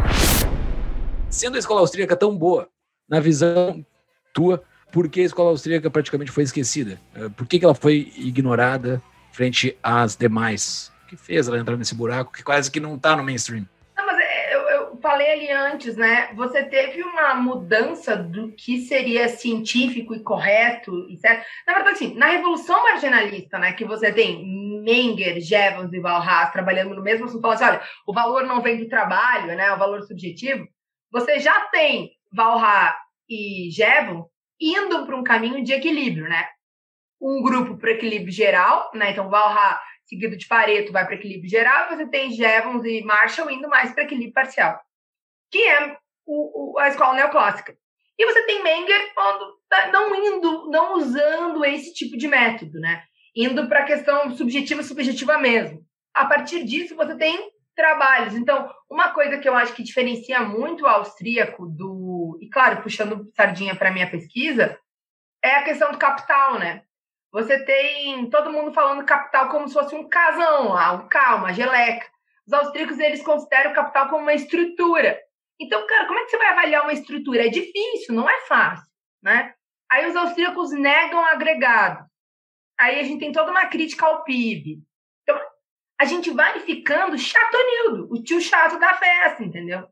[1.30, 2.68] Sendo a escola austríaca tão boa,
[3.08, 3.84] na visão
[4.32, 6.98] tua, por que a escola austríaca praticamente foi esquecida?
[7.14, 10.90] Eh, Por que, que ela foi ignorada frente às demais?
[11.04, 13.68] O que fez ela entrar nesse buraco que quase que não tá no mainstream?
[13.96, 16.30] Não, mas é, eu, falei ali antes, né?
[16.34, 21.46] Você teve uma mudança do que seria científico e correto certo.
[21.66, 24.44] Na verdade, assim, na Revolução Marginalista, né, que você tem
[24.82, 28.78] Menger, Jevons e Valras trabalhando no mesmo assunto, falando assim, olha, o valor não vem
[28.78, 29.70] do trabalho, né?
[29.72, 30.66] O valor subjetivo.
[31.10, 32.94] Você já tem Valras
[33.28, 34.26] e Jevons
[34.60, 36.48] indo para um caminho de equilíbrio, né?
[37.20, 39.10] Um grupo para equilíbrio geral, né?
[39.10, 39.78] Então, Valras
[40.08, 44.04] seguido de Pareto vai para equilíbrio geral, você tem Jevons e Marshall indo mais para
[44.04, 44.80] equilíbrio parcial,
[45.50, 45.96] que é
[46.26, 47.76] o, o, a escola neoclássica.
[48.18, 49.12] E você tem Menger
[49.68, 53.04] tá não indo, não usando esse tipo de método, né?
[53.36, 55.84] Indo para a questão subjetiva subjetiva mesmo.
[56.12, 58.34] A partir disso, você tem trabalhos.
[58.34, 62.36] Então, uma coisa que eu acho que diferencia muito o austríaco do.
[62.42, 64.76] E, claro, puxando sardinha para minha pesquisa,
[65.42, 66.82] é a questão do capital, né?
[67.30, 72.04] Você tem todo mundo falando capital como se fosse um casão, um carro, uma geleca.
[72.44, 75.16] Os austríacos, eles consideram o capital como uma estrutura.
[75.60, 77.46] Então, cara, como é que você vai avaliar uma estrutura?
[77.46, 78.88] É difícil, não é fácil,
[79.22, 79.54] né?
[79.90, 82.04] Aí os austríacos negam agregado.
[82.80, 84.82] Aí a gente tem toda uma crítica ao PIB.
[86.00, 89.88] A gente vai ficando chatonildo, o tio chato da festa, entendeu?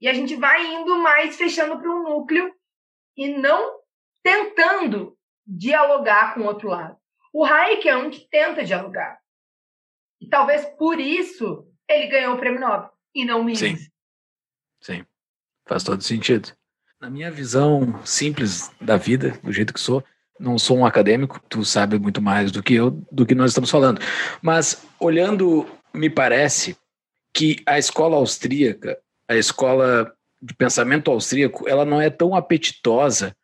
[0.00, 2.54] E a gente vai indo mais fechando para um núcleo
[3.16, 3.80] e não
[4.22, 6.96] tentando dialogar com o outro lado.
[7.32, 9.18] O Hayek é um que tenta dialogar.
[10.20, 13.80] E talvez por isso ele ganhou o prêmio Nobel e não Mises.
[13.80, 13.90] Sim.
[14.80, 15.06] Sim.
[15.66, 16.52] Faz todo sentido.
[17.00, 20.04] Na minha visão simples da vida, do jeito que sou,
[20.38, 23.70] não sou um acadêmico, tu sabe muito mais do que eu, do que nós estamos
[23.70, 24.00] falando.
[24.40, 26.76] Mas olhando, me parece
[27.34, 33.34] que a escola austríaca, a escola de pensamento austríaco, ela não é tão apetitosa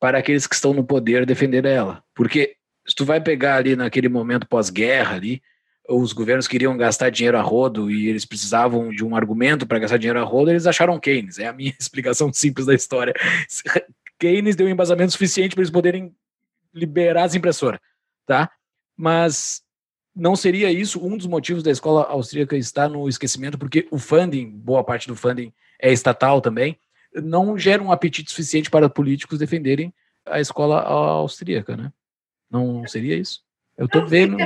[0.00, 2.02] para aqueles que estão no poder defender ela.
[2.14, 2.54] Porque
[2.86, 5.42] se tu vai pegar ali naquele momento pós-guerra ali,
[5.88, 9.96] os governos queriam gastar dinheiro a rodo e eles precisavam de um argumento para gastar
[9.96, 11.38] dinheiro a rodo, eles acharam Keynes.
[11.38, 13.14] É a minha explicação simples da história.
[14.18, 16.14] Keynes deu um embasamento suficiente para eles poderem
[16.78, 17.80] liberar as impressoras,
[18.26, 18.50] tá?
[18.96, 19.62] Mas
[20.14, 24.50] não seria isso um dos motivos da escola austríaca estar no esquecimento, porque o funding,
[24.50, 26.78] boa parte do funding é estatal também,
[27.14, 29.94] não gera um apetite suficiente para políticos defenderem
[30.26, 31.92] a escola austríaca, né?
[32.50, 33.42] Não seria isso?
[33.76, 34.36] Eu estou vendo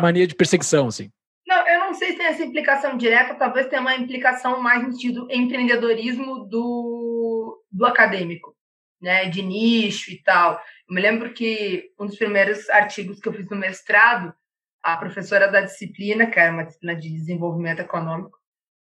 [0.00, 1.10] mania de perseguição, assim.
[1.46, 4.92] Não, eu não sei se tem essa implicação direta, talvez tenha uma implicação mais no
[4.92, 8.54] sentido empreendedorismo do, do acadêmico,
[9.02, 9.28] né?
[9.28, 10.60] De nicho e tal.
[10.90, 14.34] Eu me lembro que um dos primeiros artigos que eu fiz no mestrado,
[14.82, 18.36] a professora da disciplina, que era uma disciplina de desenvolvimento econômico,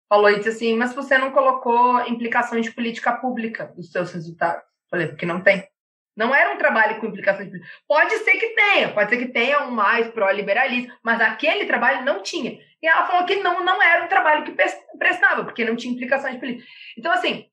[0.08, 4.64] falou e disse assim, mas você não colocou implicações de política pública nos seus resultados.
[4.89, 5.68] Falei, porque não tem.
[6.16, 9.66] Não era um trabalho com implicações de Pode ser que tenha, pode ser que tenha
[9.66, 12.58] um mais pró-liberalismo, mas aquele trabalho não tinha.
[12.82, 14.55] E ela falou que não, não era um trabalho que
[14.97, 16.70] prestava, porque não tinha implicações políticas.
[16.97, 17.49] Então, assim,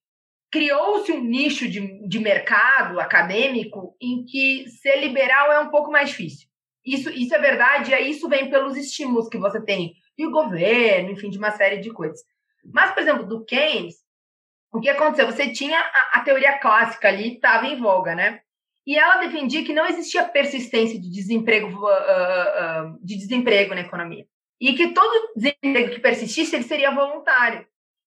[0.55, 6.11] criou-se um nicho de, de mercado acadêmico em que ser liberal é um pouco mais
[6.11, 6.47] difícil.
[6.87, 11.11] Isso, isso é verdade, e isso vem pelos estímulos que você tem e o governo,
[11.11, 12.21] enfim, de uma série de coisas.
[12.73, 13.97] Mas, por exemplo, do Keynes,
[14.73, 15.27] o que aconteceu?
[15.27, 18.41] Você tinha a, a teoria clássica ali, estava em voga, né?
[18.87, 24.25] E ela defendia que não existia persistência de desemprego, uh, uh, de desemprego na economia.
[24.61, 27.67] E que todo desemprego que persistisse, ele seria voluntário.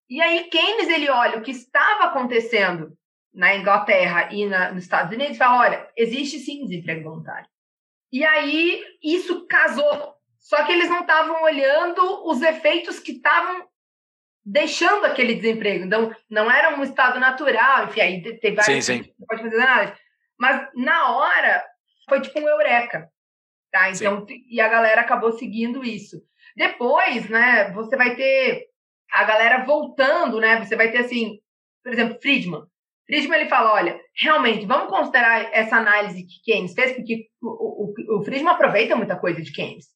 [0.10, 2.98] E aí Keynes, ele olha o que estava acontecendo
[3.34, 7.48] na Inglaterra e na, nos Estados Unidos e fala, olha, existe sim desemprego voluntário.
[8.12, 10.16] E aí isso casou.
[10.40, 13.68] Só que eles não estavam olhando os efeitos que estavam
[14.46, 15.84] deixando aquele desemprego.
[15.84, 19.14] Então, não era um estado natural, enfim, aí tem várias sim, sim.
[19.20, 19.98] não pode fazer nada.
[20.40, 21.66] Mas na hora
[22.08, 23.10] foi tipo um eureka.
[23.70, 23.92] Tá?
[23.92, 24.42] Então, sim.
[24.50, 26.24] e a galera acabou seguindo isso.
[26.56, 28.68] Depois, né, você vai ter
[29.12, 30.64] a galera voltando, né?
[30.64, 31.40] Você vai ter assim,
[31.84, 32.64] por exemplo, Friedman.
[33.06, 38.20] Friedman ele fala, olha, realmente, vamos considerar essa análise que Keynes fez, porque o, o,
[38.20, 39.88] o Friedman aproveita muita coisa de Keynes.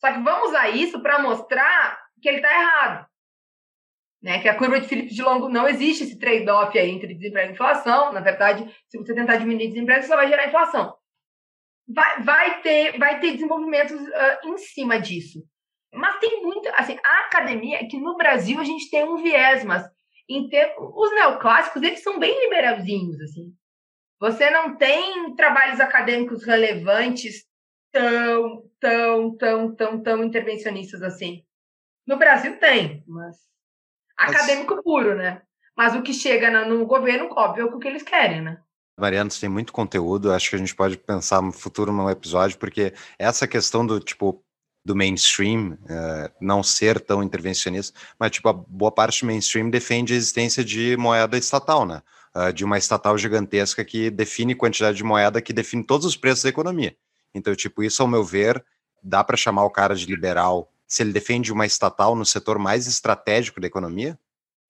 [0.00, 3.08] Só que vamos usar isso para mostrar que ele está errado
[4.22, 4.40] né?
[4.40, 7.52] Que a curva de Phillips de longo não existe esse trade-off aí entre desemprego e
[7.52, 8.12] inflação.
[8.12, 10.94] Na verdade, se você tentar diminuir desemprego, você vai gerar inflação.
[11.86, 15.42] Vai, vai ter, vai ter desenvolvimentos uh, em cima disso.
[15.92, 19.64] Mas tem muito, assim, a academia, é que no Brasil a gente tem um viés,
[19.64, 19.88] mas
[20.28, 23.52] em ter, os neoclássicos, eles são bem liberalzinhos, assim.
[24.20, 27.46] Você não tem trabalhos acadêmicos relevantes
[27.92, 31.44] tão, tão, tão, tão, tão intervencionistas assim.
[32.06, 33.36] No Brasil tem, mas
[34.16, 34.84] acadêmico Mas...
[34.84, 35.42] puro, né?
[35.76, 38.60] Mas o que chega no governo, óbvio, é o que eles querem, né?
[38.98, 42.92] Mariana, tem muito conteúdo, acho que a gente pode pensar no futuro num episódio, porque
[43.16, 44.44] essa questão do tipo
[44.88, 50.14] do mainstream uh, não ser tão intervencionista, mas tipo a boa parte do mainstream defende
[50.14, 52.02] a existência de moeda estatal, né?
[52.34, 56.42] Uh, de uma estatal gigantesca que define quantidade de moeda que define todos os preços
[56.44, 56.96] da economia.
[57.34, 58.64] Então, tipo, isso, ao meu ver,
[59.02, 62.86] dá para chamar o cara de liberal se ele defende uma estatal no setor mais
[62.86, 64.18] estratégico da economia?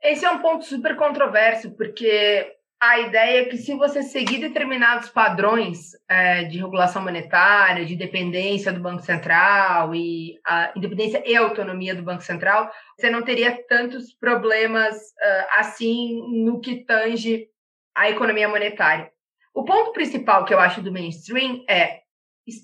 [0.03, 5.09] Esse é um ponto super controverso, porque a ideia é que se você seguir determinados
[5.09, 11.95] padrões é, de regulação monetária, de dependência do Banco Central e a independência e autonomia
[11.95, 17.49] do Banco Central, você não teria tantos problemas uh, assim no que tange
[17.95, 19.11] a economia monetária.
[19.53, 22.03] O ponto principal que eu acho do mainstream é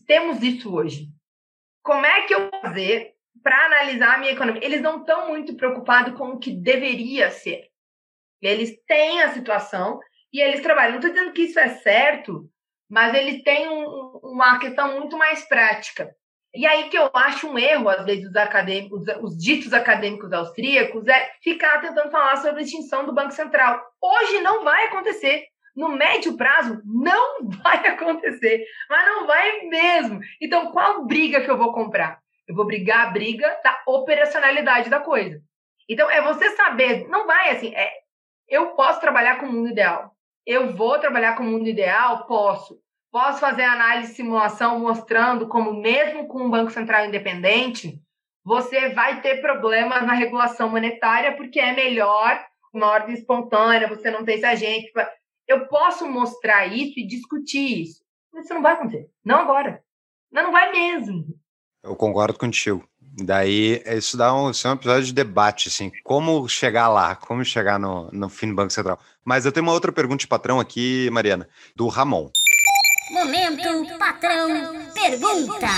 [0.07, 1.09] temos isso hoje.
[1.83, 4.65] Como é que eu vou fazer para analisar a minha economia?
[4.65, 7.74] Eles não estão muito preocupados com o que deveria ser.
[8.49, 10.01] Eles têm a situação
[10.32, 10.92] e eles trabalham.
[10.92, 12.49] Não estou dizendo que isso é certo,
[12.88, 16.14] mas eles têm um, uma questão muito mais prática.
[16.55, 21.09] E aí que eu acho um erro, às vezes, os acadêmicos, os ditos acadêmicos austríacos,
[21.09, 23.82] é ficar tentando falar sobre a extinção do Banco Central.
[24.01, 25.47] Hoje não vai acontecer.
[25.74, 28.64] No médio prazo, não vai acontecer.
[28.88, 30.20] Mas não vai mesmo.
[30.40, 32.20] Então, qual briga que eu vou comprar?
[32.47, 35.40] Eu vou brigar a briga da operacionalidade da coisa.
[35.88, 38.04] Então, é você saber, não vai assim, é,
[38.49, 40.14] eu posso trabalhar com o mundo ideal.
[40.47, 42.26] Eu vou trabalhar com o mundo ideal?
[42.26, 42.78] Posso.
[43.11, 48.01] Posso fazer análise e simulação mostrando como, mesmo com um Banco Central independente,
[48.45, 54.24] você vai ter problemas na regulação monetária, porque é melhor uma ordem espontânea, você não
[54.24, 54.92] tem esse agente.
[55.47, 58.05] Eu posso mostrar isso e discutir isso.
[58.32, 59.09] Mas isso não vai acontecer.
[59.24, 59.82] Não agora.
[60.30, 61.24] Não, não vai mesmo.
[61.82, 62.86] Eu concordo contigo.
[63.17, 67.45] Daí, isso dá um, isso é um episódio de debate, assim, como chegar lá, como
[67.45, 68.99] chegar no, no fim do Banco Central.
[69.25, 72.29] Mas eu tenho uma outra pergunta de patrão aqui, Mariana, do Ramon.
[73.12, 74.49] Momento patrão
[74.93, 75.69] pergunta.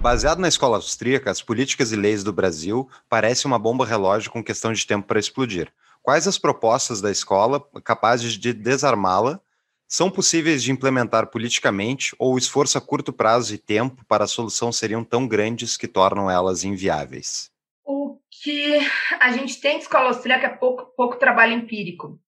[0.00, 4.42] Baseado na escola austríaca, as políticas e leis do Brasil parecem uma bomba relógio com
[4.42, 5.72] questão de tempo para explodir.
[6.02, 9.40] Quais as propostas da escola capazes de desarmá-la
[9.88, 14.28] são possíveis de implementar politicamente ou o esforço a curto prazo e tempo para a
[14.28, 17.50] solução seriam tão grandes que tornam elas inviáveis?
[17.84, 18.78] O que
[19.20, 22.18] a gente tem de escola austríaca é pouco, pouco trabalho empírico.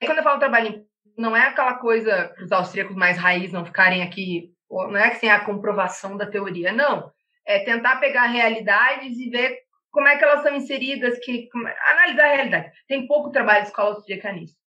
[0.00, 3.52] E quando eu falo trabalho empírico, não é aquela coisa para os austríacos mais raiz
[3.52, 7.12] não ficarem aqui, não é que tem a comprovação da teoria, não.
[7.44, 9.58] É tentar pegar realidades e ver
[9.90, 11.50] como é que elas são inseridas, que,
[11.90, 12.72] analisar a realidade.
[12.88, 14.61] Tem pouco trabalho de escola austríaca nisso.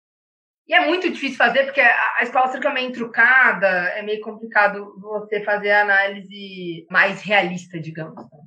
[0.67, 4.99] E é muito difícil fazer, porque a escola austríaca é meio trucada, é meio complicado
[5.01, 8.23] você fazer a análise mais realista, digamos.
[8.31, 8.39] Né?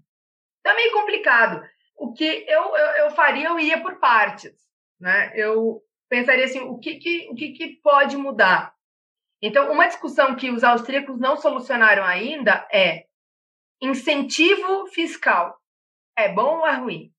[0.59, 1.61] Então é meio complicado.
[1.97, 4.53] O que eu, eu, eu faria, eu ia por partes.
[4.99, 5.32] Né?
[5.36, 8.74] Eu pensaria assim, o que, que, o que, que pode mudar?
[9.41, 13.05] Então, uma discussão que os austríacos não solucionaram ainda é
[13.82, 15.59] incentivo fiscal.
[16.18, 17.11] É bom ou é ruim?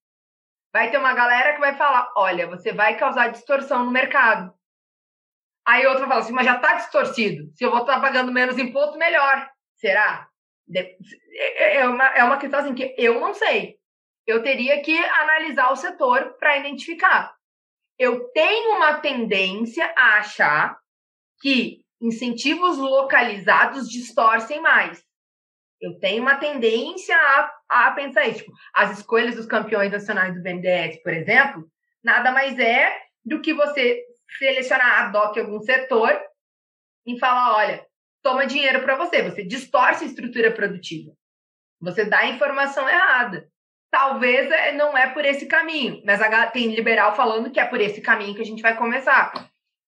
[0.73, 4.53] Vai ter uma galera que vai falar: olha, você vai causar distorção no mercado.
[5.67, 7.51] Aí outra fala assim, mas já está distorcido.
[7.53, 9.49] Se eu vou estar pagando menos imposto, melhor.
[9.75, 10.25] Será?
[10.73, 13.75] É, é uma, é uma questão assim que eu não sei.
[14.25, 17.35] Eu teria que analisar o setor para identificar.
[17.99, 20.77] Eu tenho uma tendência a achar
[21.41, 25.03] que incentivos localizados distorcem mais.
[25.81, 28.39] Eu tenho uma tendência a, a pensar isso.
[28.39, 31.69] Tipo, as escolhas dos campeões nacionais do BNDES, por exemplo,
[32.01, 34.06] nada mais é do que você
[34.37, 36.19] selecionar ad hoc algum setor
[37.05, 37.85] e falar, olha,
[38.21, 41.13] toma dinheiro para você, você distorce a estrutura produtiva.
[41.79, 43.49] Você dá a informação errada.
[43.89, 46.19] Talvez é, não é por esse caminho, mas
[46.51, 49.31] tem liberal falando que é por esse caminho que a gente vai começar.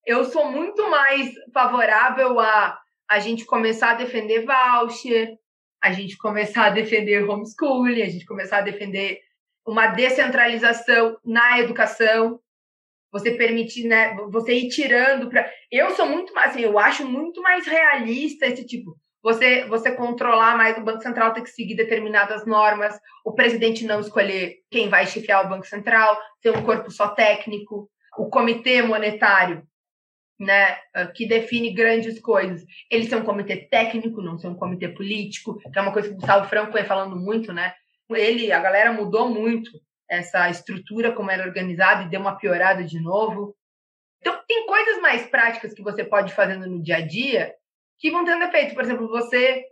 [0.06, 2.80] Eu sou muito mais favorável a
[3.10, 5.36] a gente começar a defender voucher,
[5.82, 9.18] a gente começar a defender homeschooling, a gente começar a defender
[9.66, 12.40] uma descentralização na educação,
[13.12, 17.42] você permitir, né, você ir tirando para Eu sou muito mais, assim, eu acho muito
[17.42, 18.96] mais realista esse tipo.
[19.22, 24.00] Você você controlar mais o Banco Central ter que seguir determinadas normas, o presidente não
[24.00, 29.62] escolher quem vai chefiar o Banco Central, ter um corpo só técnico, o comitê monetário,
[30.38, 32.64] né, ah, que define grandes coisas.
[32.90, 36.14] Ele ser um comitê técnico, não ser um comitê político, que é uma coisa que
[36.14, 37.74] o Gustavo Franco foi falando muito, né?
[38.08, 39.70] Ele, a galera mudou muito
[40.10, 43.54] essa estrutura como era organizada e deu uma piorada de novo.
[44.20, 47.54] Então, tem coisas mais práticas que você pode ir fazendo no dia a dia
[47.98, 48.74] que vão tendo efeito.
[48.74, 49.64] Por exemplo, você.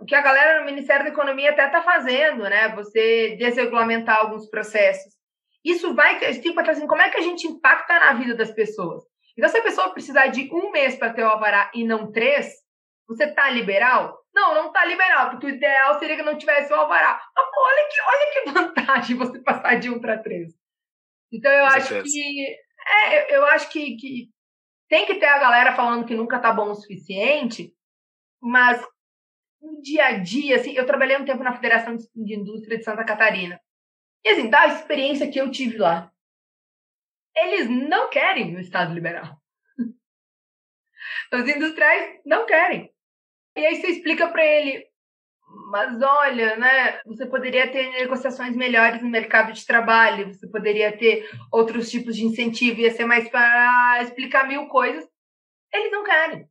[0.00, 2.70] O que a galera no Ministério da Economia até está fazendo, né?
[2.70, 5.12] Você desregulamentar alguns processos.
[5.64, 6.18] Isso vai.
[6.40, 9.04] Tipo, assim, como é que a gente impacta na vida das pessoas?
[9.36, 12.52] Então, se a pessoa precisar de um mês para ter o alvará e não três,
[13.06, 14.18] você tá liberal?
[14.34, 17.22] Não, não tá liberal, porque o ideal seria que não tivesse o alvará.
[17.36, 18.50] Mas, pô, olha que, olha que
[18.84, 20.54] vantagem você passar de um para três.
[21.30, 22.14] Então eu Com acho certeza.
[22.14, 22.56] que.
[22.84, 24.30] É, eu, acho que, que
[24.88, 27.72] tem que ter a galera falando que nunca tá bom o suficiente,
[28.40, 28.84] mas
[29.60, 32.84] no dia a dia, assim, eu trabalhei um tempo na Federação de de Indústria de
[32.84, 33.60] Santa Catarina.
[34.24, 36.12] E assim, da experiência que eu tive lá,
[37.34, 39.40] eles não querem o Estado liberal.
[41.32, 42.91] Os industriais não querem.
[43.54, 44.82] E aí você explica para ele,
[45.70, 51.28] mas olha, né, você poderia ter negociações melhores no mercado de trabalho, você poderia ter
[51.50, 55.06] outros tipos de incentivo, ia ser mais para explicar mil coisas.
[55.70, 56.46] Eles não querem.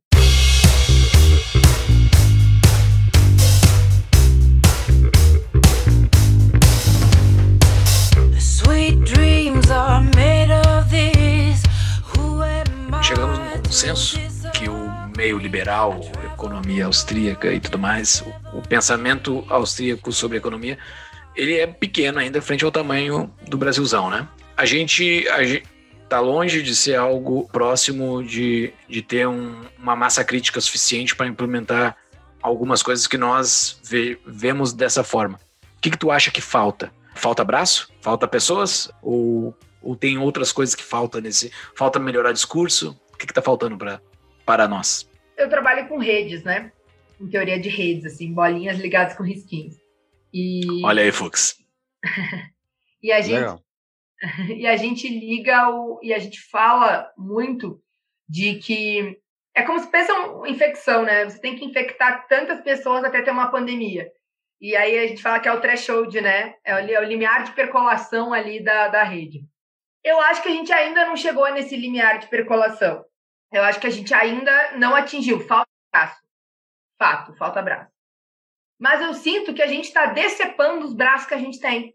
[8.38, 11.62] Sweet dreams are made of this.
[12.16, 14.31] Who am I Chegamos num consenso
[15.16, 16.00] meio liberal,
[16.32, 20.78] economia austríaca e tudo mais, o, o pensamento austríaco sobre economia,
[21.34, 24.28] ele é pequeno ainda frente ao tamanho do Brasilzão, né?
[24.56, 25.62] A gente, gente
[26.08, 31.26] tá longe de ser algo próximo de, de ter um- uma massa crítica suficiente para
[31.26, 31.96] implementar
[32.42, 35.38] algumas coisas que nós ve- vemos dessa forma.
[35.78, 36.92] O que, que tu acha que falta?
[37.14, 37.88] Falta braço?
[38.02, 38.90] Falta pessoas?
[39.00, 41.50] Ou, ou tem outras coisas que faltam nesse?
[41.74, 42.94] Falta melhorar discurso?
[43.12, 44.00] O que, que tá faltando para
[44.44, 45.08] para nós?
[45.36, 46.72] Eu trabalho com redes, né?
[47.20, 49.76] Em teoria de redes, assim, bolinhas ligadas com risquinhos.
[50.32, 51.58] E, Olha aí, Fux.
[53.02, 53.62] e a gente Legal.
[54.56, 57.80] e a gente liga o, e a gente fala muito
[58.28, 59.18] de que
[59.54, 61.24] é como se pensa uma infecção, né?
[61.24, 64.10] Você tem que infectar tantas pessoas até ter uma pandemia.
[64.60, 66.54] E aí a gente fala que é o threshold, né?
[66.64, 69.44] É o, é o limiar de percolação ali da, da rede.
[70.04, 73.04] Eu acho que a gente ainda não chegou nesse limiar de percolação.
[73.52, 75.40] Eu acho que a gente ainda não atingiu.
[75.40, 76.22] Falta braço.
[76.98, 77.92] Fato, falta braço.
[78.78, 81.94] Mas eu sinto que a gente está decepando os braços que a gente tem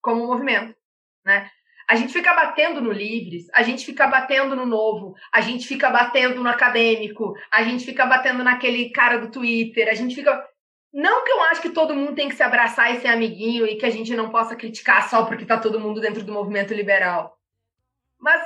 [0.00, 0.76] como movimento
[1.24, 1.50] né?
[1.88, 5.90] A gente fica batendo no Livres, a gente fica batendo no Novo, a gente fica
[5.90, 10.48] batendo no Acadêmico, a gente fica batendo naquele cara do Twitter, a gente fica...
[10.92, 13.76] Não que eu acho que todo mundo tem que se abraçar e ser amiguinho e
[13.76, 17.36] que a gente não possa criticar só porque tá todo mundo dentro do movimento liberal.
[18.18, 18.42] Mas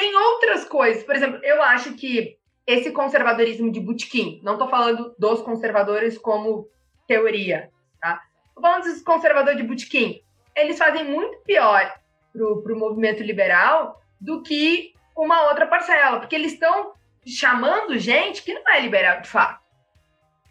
[0.00, 1.04] tem outras coisas.
[1.04, 2.36] Por exemplo, eu acho que
[2.66, 6.68] esse conservadorismo de botequim, não tô falando dos conservadores como
[7.06, 7.70] teoria,
[8.00, 8.22] tá?
[8.54, 10.22] Tô falando conservadores de botequim
[10.56, 11.94] eles fazem muito pior
[12.32, 16.92] pro, pro movimento liberal do que uma outra parcela, porque eles estão
[17.26, 19.60] chamando gente que não é liberal de fato.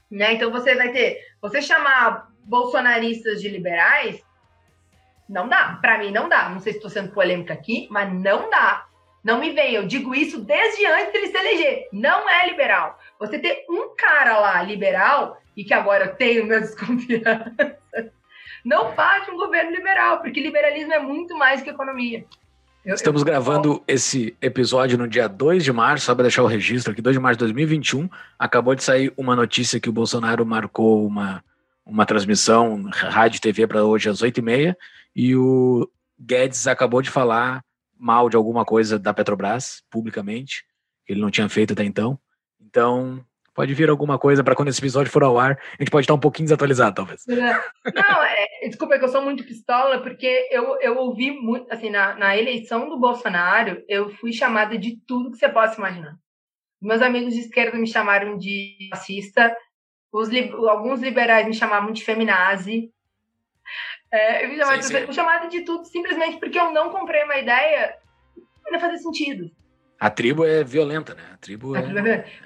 [0.10, 0.34] Né?
[0.34, 4.24] Então você vai ter, você chamar bolsonaristas de liberais,
[5.28, 5.78] não dá.
[5.80, 6.50] Para mim não dá.
[6.50, 8.88] Não sei se estou sendo polêmica aqui, mas não dá.
[9.24, 11.88] Não me venha, eu digo isso desde antes dele se eleger.
[11.92, 12.98] Não é liberal.
[13.20, 17.76] Você ter um cara lá liberal, e que agora eu tenho minhas desconfianças,
[18.64, 22.26] não faz um governo liberal, porque liberalismo é muito mais que economia.
[22.86, 26.48] Eu- Estamos eu- gravando esse episódio no dia 2 de março, só para deixar o
[26.48, 28.10] registro aqui, 2 de março de 2021.
[28.38, 31.44] Acabou de sair uma notícia que o Bolsonaro marcou uma,
[31.86, 34.76] uma transmissão rádio e TV para hoje às 8h30
[35.16, 35.90] e o
[36.20, 37.62] Guedes acabou de falar
[38.00, 40.64] mal de alguma coisa da Petrobras, publicamente,
[41.06, 42.18] que ele não tinha feito até então.
[42.62, 43.24] Então,
[43.54, 46.14] pode vir alguma coisa para quando esse episódio for ao ar, a gente pode estar
[46.14, 47.24] um pouquinho desatualizado, talvez.
[47.28, 51.90] Não, é, desculpa, é que eu sou muito pistola, porque eu, eu ouvi muito, assim,
[51.90, 56.16] na, na eleição do Bolsonaro, eu fui chamada de tudo que você possa imaginar.
[56.82, 59.54] Meus amigos de esquerda me chamaram de fascista,
[60.12, 60.30] os,
[60.68, 62.92] alguns liberais me chamavam de feminazi.
[64.12, 65.14] É, eu me chamaram, Sim, de, sim.
[65.14, 67.96] chamada de tudo simplesmente porque eu não comprei uma ideia
[68.72, 69.52] não fazia sentido.
[70.00, 71.24] A tribo é violenta, né?
[71.34, 71.84] A tribo é, é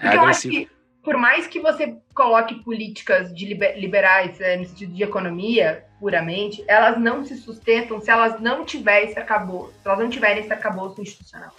[0.05, 0.53] eu acho agressiva.
[0.53, 0.70] que,
[1.03, 6.64] por mais que você coloque políticas de liber- liberais é, no sentido de economia, puramente,
[6.68, 10.51] elas não se sustentam se elas não tiverem esse arcabouço, se elas não tiverem esse
[10.51, 11.53] arcabouço institucional.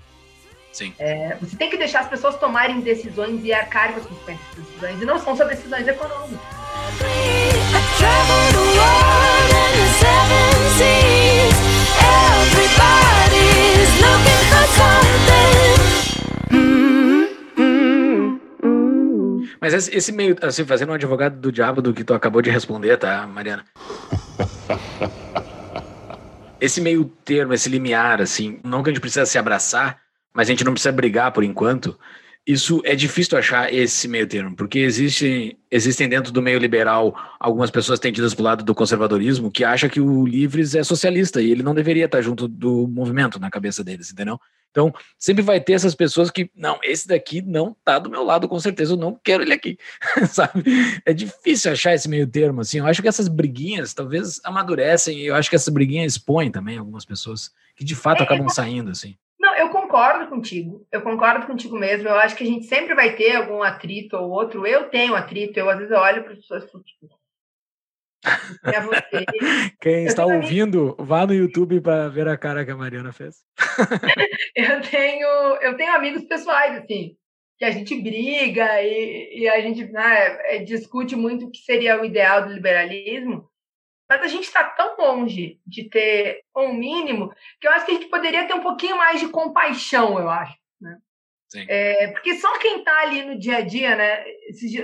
[0.72, 0.92] Sim.
[0.98, 4.64] É, você tem que deixar as pessoas tomarem decisões e arcarem com as consequências das
[4.64, 6.40] decisões, e não são só decisões econômicas.
[19.60, 22.98] Mas esse, meio, assim, fazendo um advogado do diabo do que tu acabou de responder,
[22.98, 23.64] tá, Mariana?
[26.60, 29.98] esse meio termo, esse limiar, assim, não que a gente precisa se abraçar,
[30.34, 31.98] mas a gente não precisa brigar por enquanto.
[32.46, 37.70] isso é difícil achar esse meio termo, porque existem, existem dentro do meio liberal algumas
[37.70, 41.50] pessoas tendidas para o lado do conservadorismo que acham que o Livres é socialista e
[41.50, 44.38] ele não deveria estar junto do movimento na cabeça deles, entendeu?
[44.74, 48.48] Então, sempre vai ter essas pessoas que, não, esse daqui não tá do meu lado,
[48.48, 49.78] com certeza, eu não quero ele aqui,
[50.28, 50.64] sabe?
[51.06, 52.78] É difícil achar esse meio termo, assim.
[52.78, 56.76] Eu acho que essas briguinhas talvez amadurecem e eu acho que essas briguinhas expõem também
[56.76, 59.16] algumas pessoas que de fato acabam saindo, assim.
[59.38, 60.84] Não, eu concordo contigo.
[60.90, 62.08] Eu concordo contigo mesmo.
[62.08, 64.66] Eu acho que a gente sempre vai ter algum atrito ou outro.
[64.66, 65.56] Eu tenho atrito.
[65.56, 67.08] Eu, às vezes, olho para as pessoas e tipo,
[68.64, 69.72] é você.
[69.80, 73.36] Quem está também- ouvindo, vá no YouTube para ver a cara que a Mariana fez.
[74.56, 75.26] Eu tenho,
[75.62, 77.16] eu tenho amigos pessoais, assim,
[77.58, 82.00] que a gente briga e, e a gente né, é, discute muito o que seria
[82.00, 83.50] o ideal do liberalismo,
[84.08, 87.94] mas a gente está tão longe de ter um mínimo que eu acho que a
[87.94, 90.56] gente poderia ter um pouquinho mais de compaixão, eu acho.
[90.80, 90.98] Né?
[91.48, 91.64] Sim.
[91.68, 94.24] É, porque só quem está ali no dia a dia, né?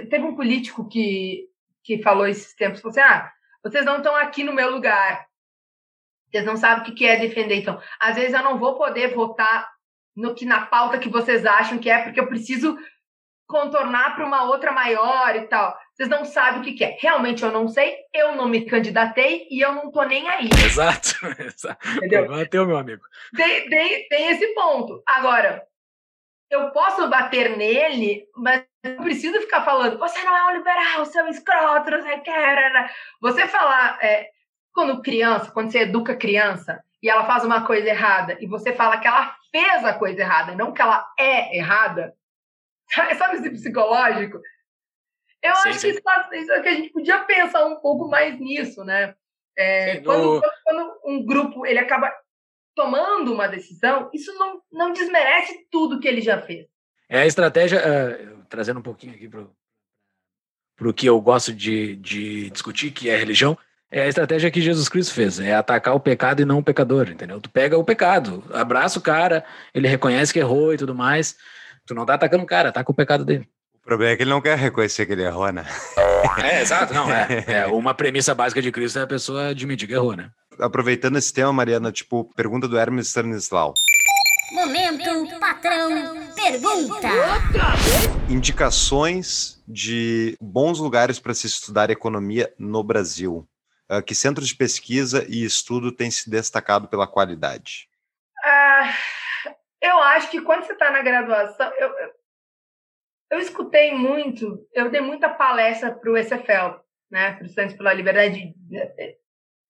[0.08, 1.49] teve um político que,
[1.82, 3.30] que falou esses tempos, falou assim, ah,
[3.62, 5.26] vocês não estão aqui no meu lugar.
[6.30, 7.56] Vocês não sabem o que é defender.
[7.56, 9.68] Então, às vezes eu não vou poder votar
[10.16, 12.78] no que na pauta que vocês acham que é, porque eu preciso
[13.46, 15.76] contornar para uma outra maior e tal.
[15.92, 16.96] Vocês não sabem o que, que é.
[17.00, 20.48] Realmente eu não sei, eu não me candidatei e eu não tô nem aí.
[20.64, 21.88] Exato, exato.
[21.96, 22.28] Entendeu?
[22.28, 23.02] Bateu, meu amigo.
[23.36, 25.02] Tem, tem, tem esse ponto.
[25.04, 25.62] Agora,
[26.50, 31.26] eu posso bater nele, mas não preciso ficar falando, você não é um liberal, seu
[31.28, 32.30] escroto, não sei o que.
[32.30, 32.90] rarara."
[33.20, 34.28] Você falar, é,
[34.72, 38.98] quando criança, quando você educa criança e ela faz uma coisa errada e você fala
[38.98, 42.14] que ela fez a coisa errada, não que ela é errada,
[43.18, 44.38] sabe, esse psicológico?
[45.42, 45.92] Eu Sim, acho sim.
[45.92, 49.14] que isso, é que a gente podia pensar um pouco mais nisso, né?
[49.56, 52.12] É, Sim, quando, no- quando um grupo ele acaba
[52.74, 56.66] tomando uma decisão, isso não, não desmerece tudo que ele já fez.
[57.08, 62.50] É a estratégia, eh, trazendo um pouquinho aqui para o que eu gosto de, de
[62.50, 63.58] discutir, que é a religião,
[63.90, 67.08] é a estratégia que Jesus Cristo fez, é atacar o pecado e não o pecador,
[67.08, 67.40] entendeu?
[67.40, 69.44] Tu pega o pecado, abraça o cara,
[69.74, 71.36] ele reconhece que errou e tudo mais,
[71.84, 73.48] tu não tá atacando o cara, ataca o pecado dele.
[73.74, 75.64] O problema é que ele não quer reconhecer que ele errou, né?
[76.42, 79.94] É, exato, não, é, é uma premissa básica de Cristo é a pessoa admitir que
[79.94, 80.30] errou, né?
[80.58, 83.74] Aproveitando esse tema, Mariana, tipo, pergunta do Hermes Stanislau.
[84.52, 87.08] Momento patrão pergunta.
[88.28, 93.46] Indicações de bons lugares para se estudar economia no Brasil.
[93.88, 97.88] Ah, que centros de pesquisa e estudo têm se destacado pela qualidade?
[98.44, 98.94] Ah,
[99.82, 101.90] eu acho que quando você está na graduação, eu,
[103.30, 108.54] eu, escutei muito, eu dei muita palestra para o ECFL, né, Estudantes pela Liberdade,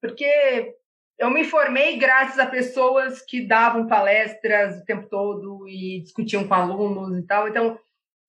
[0.00, 0.74] porque
[1.18, 6.54] eu me formei graças a pessoas que davam palestras o tempo todo e discutiam com
[6.54, 7.78] alunos e tal, então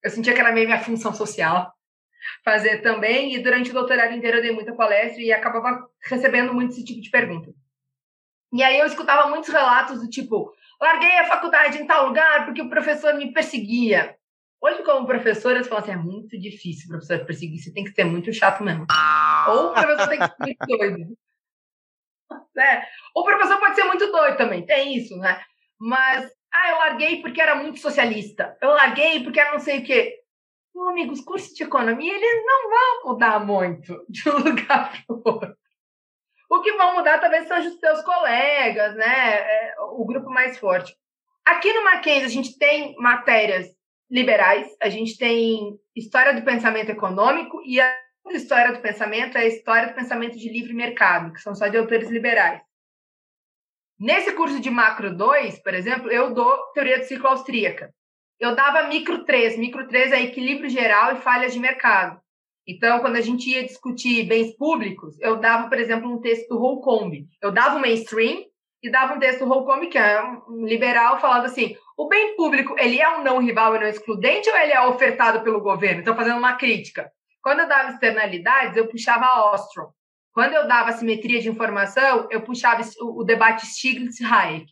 [0.03, 1.73] eu sentia que era meio minha função social
[2.43, 6.71] fazer também, e durante o doutorado inteiro eu dei muita palestra e acabava recebendo muito
[6.71, 7.51] esse tipo de pergunta.
[8.53, 12.61] E aí eu escutava muitos relatos do tipo, larguei a faculdade em tal lugar porque
[12.61, 14.17] o professor me perseguia.
[14.62, 18.03] Hoje, como professora, eu falo assim, é muito difícil professor perseguir, você tem que ser
[18.03, 18.86] muito chato mesmo.
[19.47, 21.18] Ou o professor tem que ser muito doido.
[22.55, 22.86] Né?
[23.16, 25.41] O professor pode ser muito doido também, tem isso, né?
[25.80, 28.57] Mas, ah, eu larguei porque era muito socialista.
[28.62, 30.18] Eu larguei porque era não sei o quê.
[30.74, 35.16] Meu amigo, os cursos de economia, eles não vão mudar muito de um lugar para
[35.16, 35.55] o outro.
[36.49, 39.36] O que vão mudar talvez são os seus colegas, né?
[39.39, 40.95] É, o grupo mais forte.
[41.45, 43.68] Aqui no Mackenzie, a gente tem matérias
[44.12, 47.95] liberais, a gente tem história do pensamento econômico e a
[48.34, 51.78] história do pensamento é a história do pensamento de livre mercado, que são só de
[51.78, 52.62] autores liberais.
[53.97, 57.93] Nesse curso de macro 2, por exemplo, eu dou teoria do ciclo austríaca.
[58.39, 59.57] Eu dava micro 3.
[59.57, 62.20] Micro 3 é equilíbrio geral e falhas de mercado.
[62.68, 66.57] Então, quando a gente ia discutir bens públicos, eu dava, por exemplo, um texto do
[66.57, 67.28] Holcomb.
[67.41, 68.45] Eu dava o mainstream
[68.82, 72.76] e dava um texto do Holcomb, que é um liberal, falando assim, o bem público,
[72.80, 76.02] ele é um não rival e não excludente ou ele é ofertado pelo governo?
[76.02, 77.11] Então, fazendo uma crítica.
[77.44, 79.91] Quando eu dava externalidades, eu puxava a Ostrom.
[80.34, 84.65] Quando eu dava simetria de informação, eu puxava o debate Stiglitz-Hayek.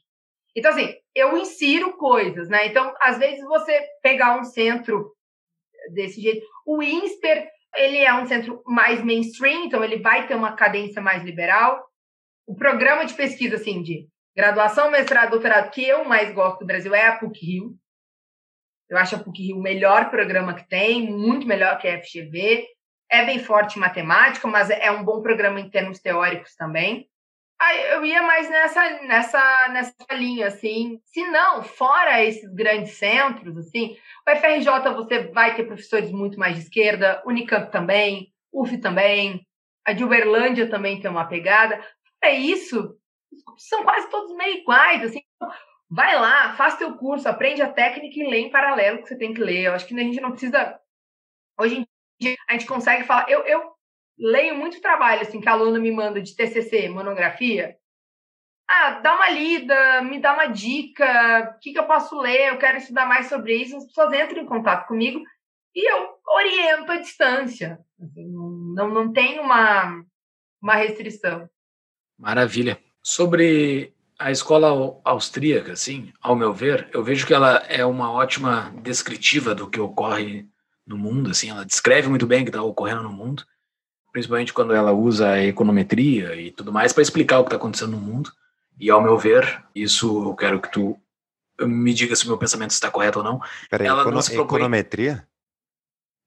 [0.56, 2.66] Então, assim, eu insiro coisas, né?
[2.66, 5.14] Então, às vezes, você pegar um centro
[5.94, 6.46] desse jeito...
[6.66, 11.24] O INSPER, ele é um centro mais mainstream, então ele vai ter uma cadência mais
[11.24, 11.84] liberal.
[12.48, 14.08] O programa de pesquisa, assim, de
[14.40, 17.76] graduação, mestrado, doutorado, que eu mais gosto do Brasil é a PUC-Rio.
[18.90, 22.66] Eu acho a PUC-Rio o melhor programa que tem, muito melhor que a FGV.
[23.12, 27.10] É bem forte em matemática, mas é um bom programa em termos teóricos também.
[27.62, 31.02] Aí eu ia mais nessa, nessa, nessa linha, assim.
[31.04, 36.56] Se não, fora esses grandes centros, assim, o FRJ você vai ter professores muito mais
[36.56, 39.46] de esquerda, Unicamp também, UF também,
[39.86, 41.84] a de Uberlândia também tem uma pegada.
[42.24, 42.98] É isso,
[43.58, 45.22] são quase todos meio iguais, assim.
[45.90, 49.34] Vai lá, faz teu curso, aprende a técnica e lê em paralelo que você tem
[49.34, 49.66] que ler.
[49.66, 50.80] Eu acho que a gente não precisa.
[51.60, 51.88] Hoje em
[52.20, 53.30] dia, a gente consegue falar.
[53.30, 53.72] Eu, eu
[54.18, 57.76] leio muito trabalho, assim, que aluno me manda de TCC, monografia.
[58.68, 62.60] Ah, dá uma lida, me dá uma dica, o que, que eu posso ler, eu
[62.60, 63.76] quero estudar mais sobre isso.
[63.76, 65.24] As pessoas entram em contato comigo
[65.74, 67.80] e eu oriento à distância.
[68.00, 70.04] Assim, não, não tem uma,
[70.62, 71.50] uma restrição.
[72.18, 72.80] Maravilha.
[73.10, 78.72] Sobre a escola austríaca, assim, ao meu ver, eu vejo que ela é uma ótima
[78.84, 80.46] descritiva do que ocorre
[80.86, 83.44] no mundo, assim, ela descreve muito bem o que está ocorrendo no mundo,
[84.12, 87.94] principalmente quando ela usa a econometria e tudo mais para explicar o que está acontecendo
[87.94, 88.32] no mundo.
[88.80, 90.96] E ao meu ver, isso eu quero que tu
[91.60, 93.42] me diga se o meu pensamento está correto ou não.
[93.72, 95.28] Peraí, Ela econo- não se propõe- econometria?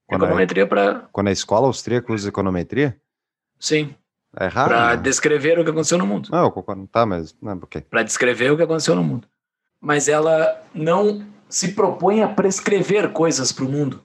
[0.09, 3.01] Quando, é- Econometria para, quando a escola austríaca usa econometria?
[3.57, 3.95] sim,
[4.39, 4.69] É errado?
[4.69, 5.03] para né?
[5.03, 6.29] descrever o que aconteceu no mundo.
[6.31, 6.87] Não, eu concordo.
[6.87, 7.81] Tá, mas não, por quê?
[7.83, 9.29] para descrever o que aconteceu no mundo.
[9.81, 14.03] Mas ela não se propõe a prescrever coisas para o mundo.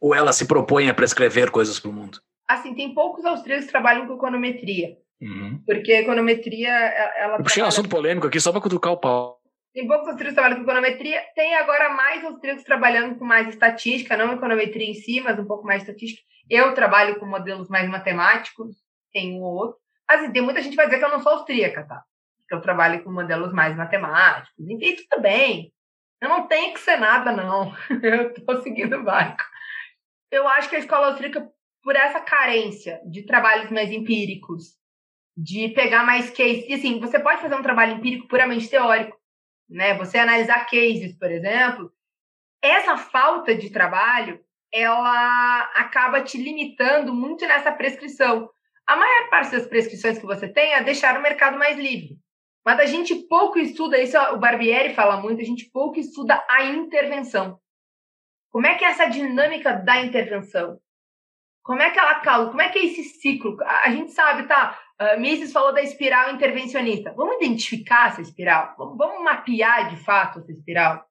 [0.00, 2.20] Ou ela se propõe a prescrever coisas para o mundo.
[2.48, 4.96] Assim, tem poucos austríacos que trabalham com econometria,
[5.66, 8.96] porque a econometria, e- ela Eu puxei um assunto polêmico aqui só para cutucar o
[8.96, 9.38] pau.
[9.74, 14.16] Tem poucos austríacos que trabalham com econometria, tem agora mais austríacos trabalhando com mais estatística,
[14.16, 16.22] não econometria em si, mas um pouco mais estatística.
[16.48, 18.76] Eu trabalho com modelos mais matemáticos,
[19.12, 19.78] tem um ou outro.
[20.08, 22.02] Mas assim, tem muita gente que vai dizer que eu não sou austríaca, tá?
[22.48, 24.68] Que eu trabalho com modelos mais matemáticos.
[24.68, 25.72] Enfim, tudo bem.
[26.20, 27.72] Eu não tenho que ser nada, não.
[28.02, 29.44] Eu tô seguindo o barco.
[30.30, 31.48] Eu acho que a escola austríaca,
[31.82, 34.76] por essa carência de trabalhos mais empíricos,
[35.36, 36.66] de pegar mais cases.
[36.68, 39.16] E assim, você pode fazer um trabalho empírico puramente teórico,
[39.68, 39.94] né?
[39.94, 41.92] Você analisar cases, por exemplo.
[42.60, 44.40] Essa falta de trabalho,
[44.72, 48.50] ela acaba te limitando muito nessa prescrição.
[48.88, 52.18] A maior parte das prescrições que você tem é deixar o mercado mais livre.
[52.64, 56.64] Mas a gente pouco estuda, isso o Barbieri fala muito, a gente pouco estuda a
[56.64, 57.60] intervenção.
[58.50, 60.80] Como é que é essa dinâmica da intervenção?
[61.62, 62.48] Como é que ela causa?
[62.48, 63.58] Como é que é esse ciclo?
[63.62, 64.80] A a gente sabe, tá?
[64.98, 67.12] Uh, Mises falou da espiral intervencionista.
[67.12, 68.74] Vamos identificar essa espiral?
[68.78, 71.06] Vamos, vamos mapear de fato essa espiral?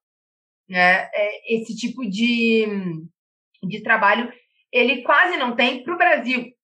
[0.68, 1.08] Né?
[1.14, 2.66] É, esse tipo de,
[3.64, 4.34] de trabalho
[4.74, 6.57] ele quase não tem para o Brasil.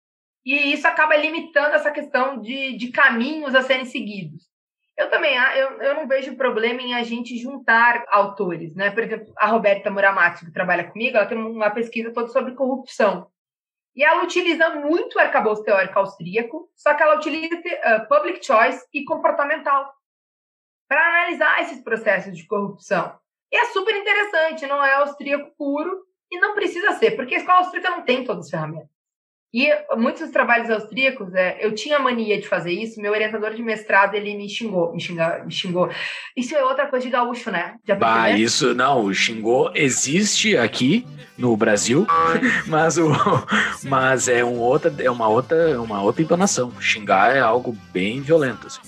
[0.46, 4.44] E isso acaba limitando essa questão de, de caminhos a serem seguidos.
[4.96, 8.92] Eu também ah, eu, eu não vejo problema em a gente juntar autores, né?
[8.92, 13.28] Por exemplo, a Roberta Muramatsu, que trabalha comigo, ela tem uma pesquisa toda sobre corrupção.
[13.96, 18.86] E ela utiliza muito o arcabouço teórico austríaco, só que ela utiliza uh, public choice
[18.94, 19.94] e comportamental
[20.88, 23.18] para analisar esses processos de corrupção.
[23.52, 27.60] E é super interessante, não é austríaco puro e não precisa ser, porque a escola
[27.60, 28.93] austríaca não tem todas as ferramentas.
[29.54, 33.62] E muitos dos trabalhos austríacos, é, eu tinha mania de fazer isso, meu orientador de
[33.62, 35.92] mestrado, ele me xingou, me, xinga, me xingou.
[36.36, 37.76] Isso é outra coisa de gaúcho, né?
[37.88, 41.06] Já Bah, isso não, o Xingô existe aqui
[41.38, 42.08] no Brasil,
[42.66, 43.12] mas o
[43.84, 46.74] mas é um outra é uma outra é uma outra entonação.
[46.82, 48.82] Xingar é algo bem violento assim.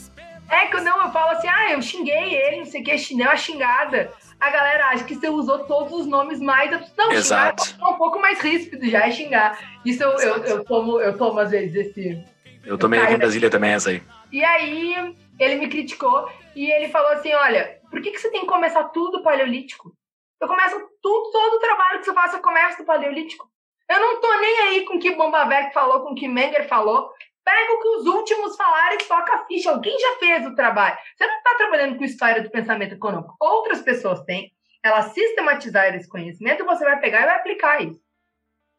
[0.49, 3.27] É que não, eu falo assim, ah, eu xinguei ele, não sei o que, deu
[3.27, 4.11] uma xingada.
[4.39, 6.71] A galera acha que você usou todos os nomes mais.
[6.97, 7.65] Não, Exato.
[7.65, 9.57] xingar é um pouco mais ríspido já, é xingar.
[9.85, 12.23] Isso eu, eu, eu, tomo, eu tomo às vezes esse.
[12.65, 14.03] Eu tomei aqui em Brasília também essa aí.
[14.31, 18.41] E aí ele me criticou e ele falou assim: olha, por que, que você tem
[18.41, 19.95] que começar tudo do paleolítico?
[20.41, 23.49] Eu começo tudo, todo o trabalho que você faz, eu começo do paleolítico.
[23.89, 27.11] Eu não tô nem aí com o que Bombaverk falou, com o que Menger falou.
[27.45, 29.69] Pega o que os últimos falaram e toca a ficha.
[29.69, 30.97] Alguém já fez o trabalho.
[31.15, 33.35] Você não está trabalhando com história do pensamento econômico.
[33.39, 34.51] Outras pessoas têm.
[34.83, 38.01] Elas sistematizaram esse conhecimento e você vai pegar e vai aplicar isso.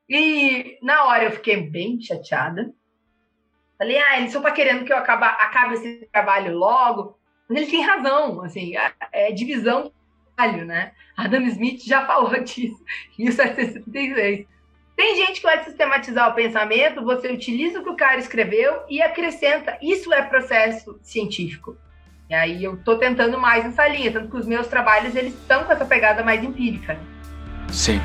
[0.09, 2.73] E na hora eu fiquei bem chateada.
[3.79, 7.19] Falei, ah, ele só tá querendo que eu acabe, acabe esse trabalho logo.
[7.49, 9.93] Mas ele tem razão, assim, é, é divisão do
[10.35, 10.93] trabalho, né?
[11.17, 12.83] Adam Smith já falou disso
[13.19, 14.56] em 1776.
[14.97, 19.03] Tem gente que vai sistematizar o pensamento, você utiliza o que o cara escreveu e
[19.03, 19.77] acrescenta.
[19.83, 21.77] Isso é processo científico.
[22.31, 25.65] E aí eu tô tentando mais nessa linha, tanto que os meus trabalhos eles estão
[25.65, 26.95] com essa pegada mais empírica.
[26.95, 27.01] né?
[27.71, 28.01] Sim.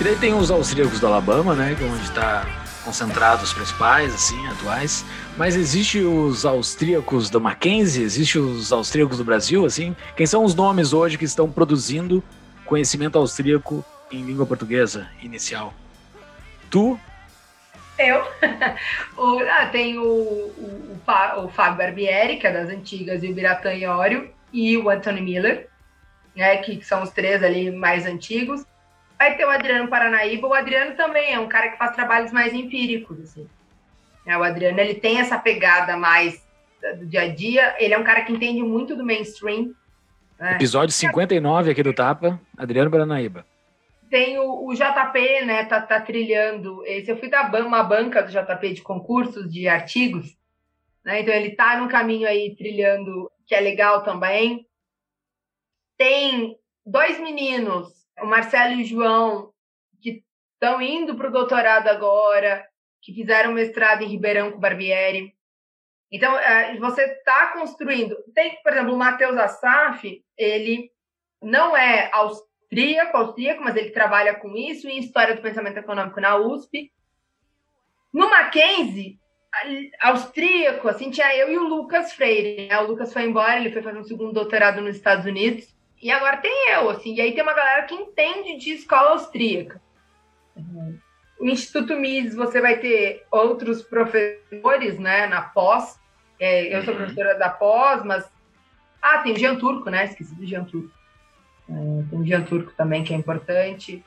[0.00, 1.74] E daí tem os austríacos do Alabama, né?
[1.76, 5.04] Que é onde está concentrados principais, assim, atuais.
[5.36, 9.96] Mas existe os austríacos do Mackenzie, existe os austríacos do Brasil, assim.
[10.16, 12.22] Quem são os nomes hoje que estão produzindo
[12.64, 15.72] conhecimento austríaco em língua portuguesa inicial?
[16.70, 16.98] Tu,
[17.98, 18.22] Eu.
[19.16, 20.98] o, ah, tem o, o,
[21.44, 25.68] o Fábio Barbieri, que é das antigas, e o Biratã Iório, e o Anthony Miller,
[26.34, 28.64] né, que são os três ali mais antigos.
[29.22, 30.48] Vai ter o Adriano Paranaíba.
[30.48, 33.48] O Adriano também é um cara que faz trabalhos mais empíricos, assim.
[34.26, 36.44] É, o Adriano, ele tem essa pegada mais
[36.98, 37.76] do dia a dia.
[37.78, 39.72] Ele é um cara que entende muito do mainstream.
[40.40, 40.56] né?
[40.56, 43.46] episódio 59 aqui do Tapa, Adriano Paranaíba.
[44.10, 45.66] Tem o, o JP, né?
[45.66, 46.84] Tá, tá trilhando.
[46.84, 50.36] Esse eu fui da uma banca do JP de concursos de artigos,
[51.04, 51.20] né?
[51.20, 54.66] Então ele tá num caminho aí trilhando que é legal também.
[55.96, 59.52] Tem dois meninos, o Marcelo e o João,
[60.00, 60.22] que
[60.54, 62.66] estão indo para o doutorado agora,
[63.00, 65.34] que fizeram mestrado em Ribeirão com Barbieri.
[66.10, 68.16] Então, eh, você está construindo.
[68.34, 70.90] Tem, por exemplo, o Matheus Assaf, ele
[71.40, 76.36] não é austríaco, austríaco, mas ele trabalha com isso em História do Pensamento Econômico na
[76.36, 76.92] USP.
[78.12, 79.18] No Mackenzie,
[80.00, 82.68] austríaco, assim, tinha eu e o Lucas Freire.
[82.68, 82.78] né?
[82.80, 85.74] O Lucas foi embora, ele foi fazer um segundo doutorado nos Estados Unidos.
[86.02, 89.80] E agora tem eu, assim, e aí tem uma galera que entende de escola austríaca.
[91.38, 95.98] O Instituto Mises, você vai ter outros professores, né, na pós.
[96.40, 97.00] É, eu sou Uhum.
[97.00, 98.28] professora da pós, mas...
[99.00, 100.04] Ah, tem o Jean Turco, né?
[100.04, 100.90] Esqueci do Jean Turco.
[101.68, 101.72] É,
[102.10, 104.04] tem o Jean Turco também, que é importante.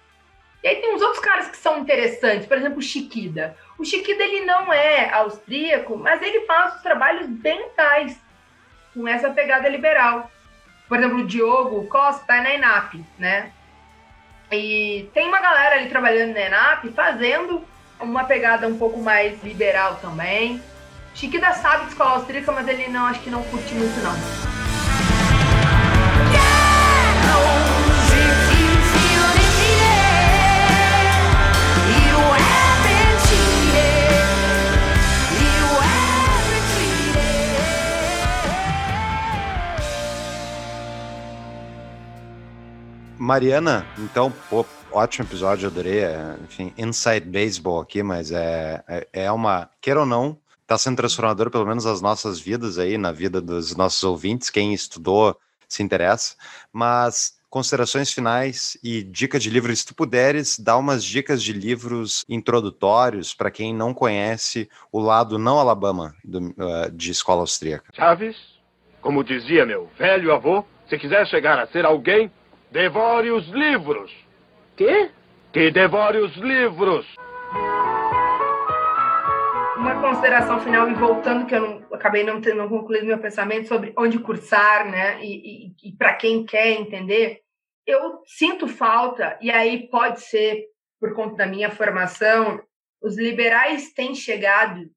[0.64, 2.46] E aí tem uns outros caras que são interessantes.
[2.46, 3.56] Por exemplo, o Chiquida.
[3.78, 8.20] O Chiquida, ele não é austríaco, mas ele faz os trabalhos bem tais,
[8.94, 10.32] com essa pegada liberal.
[10.88, 13.52] Por exemplo, o Diogo Costa tá na ENAP, né?
[14.52, 17.64] E tem uma galera ali trabalhando na ENAP, fazendo
[18.00, 20.62] uma pegada um pouco mais liberal também.
[21.14, 24.56] Chiquida sabe de escola austríaca, mas ele não, acho que não curte muito, não.
[43.26, 46.04] Mariana, então, pô, ótimo episódio, adorei.
[46.04, 50.98] é, enfim, Inside Baseball aqui, mas é, é, é uma, queira ou não, está sendo
[50.98, 55.36] transformador, pelo menos nas nossas vidas aí, na vida dos nossos ouvintes, quem estudou
[55.68, 56.36] se interessa.
[56.72, 62.24] Mas considerações finais e dica de livros, se tu puderes, dar umas dicas de livros
[62.30, 67.92] introdutórios para quem não conhece o lado não Alabama do, eh, de escola austríaca.
[67.92, 68.36] Chaves,
[69.02, 72.32] como dizia meu velho avô, se quiser chegar a ser alguém,
[72.72, 74.12] devore os livros.
[74.76, 75.12] Quê?
[75.54, 77.06] Que devore os livros.
[79.86, 83.94] uma consideração final e voltando que eu não, acabei não tendo concluído meu pensamento sobre
[83.96, 85.24] onde cursar, né?
[85.24, 87.42] E, e, e para quem quer entender,
[87.86, 90.66] eu sinto falta e aí pode ser
[91.00, 92.60] por conta da minha formação,
[93.00, 94.90] os liberais têm chegado,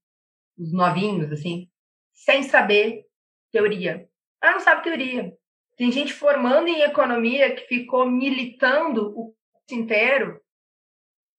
[0.58, 1.68] os novinhos assim,
[2.14, 3.04] sem saber
[3.52, 4.08] teoria.
[4.40, 5.32] Ah, não sabe teoria.
[5.78, 10.40] Tem gente formando em economia que ficou militando o curso inteiro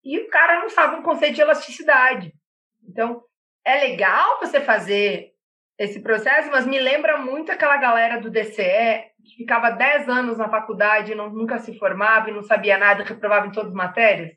[0.02, 2.34] e o cara não sabe um conceito de elasticidade.
[2.82, 3.22] Então,
[3.66, 5.34] é legal você fazer
[5.78, 10.50] esse processo, mas me lembra muito aquela galera do DCE que ficava 10 anos na
[10.50, 14.32] faculdade, não, nunca se formava e não sabia nada, reprovava em todas as matérias.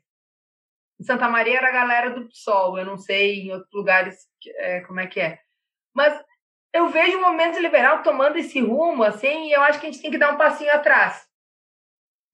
[0.99, 4.27] Em Santa Maria era a galera do PSOL, eu não sei em outros lugares
[4.57, 5.39] é, como é que é.
[5.93, 6.13] Mas
[6.73, 10.01] eu vejo o movimento liberal tomando esse rumo, assim, e eu acho que a gente
[10.01, 11.25] tem que dar um passinho atrás.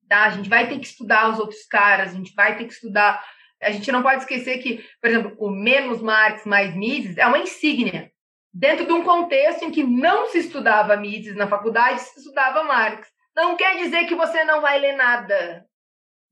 [0.07, 0.24] Tá?
[0.24, 3.24] A gente vai ter que estudar os outros caras, a gente vai ter que estudar
[3.61, 7.40] a gente não pode esquecer que, por exemplo, o menos Marx mais Mises é uma
[7.40, 8.11] insígnia.
[8.53, 13.07] Dentro de um contexto em que não se estudava Mises na faculdade, se estudava Marx.
[13.36, 15.66] Não quer dizer que você não vai ler nada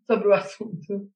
[0.05, 1.11] sobre o assunto.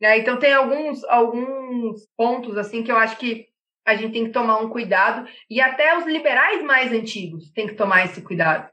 [0.00, 0.18] Né?
[0.18, 3.46] Então tem alguns, alguns pontos assim que eu acho que
[3.84, 7.74] a gente tem que tomar um cuidado e até os liberais mais antigos têm que
[7.74, 8.70] tomar esse cuidado.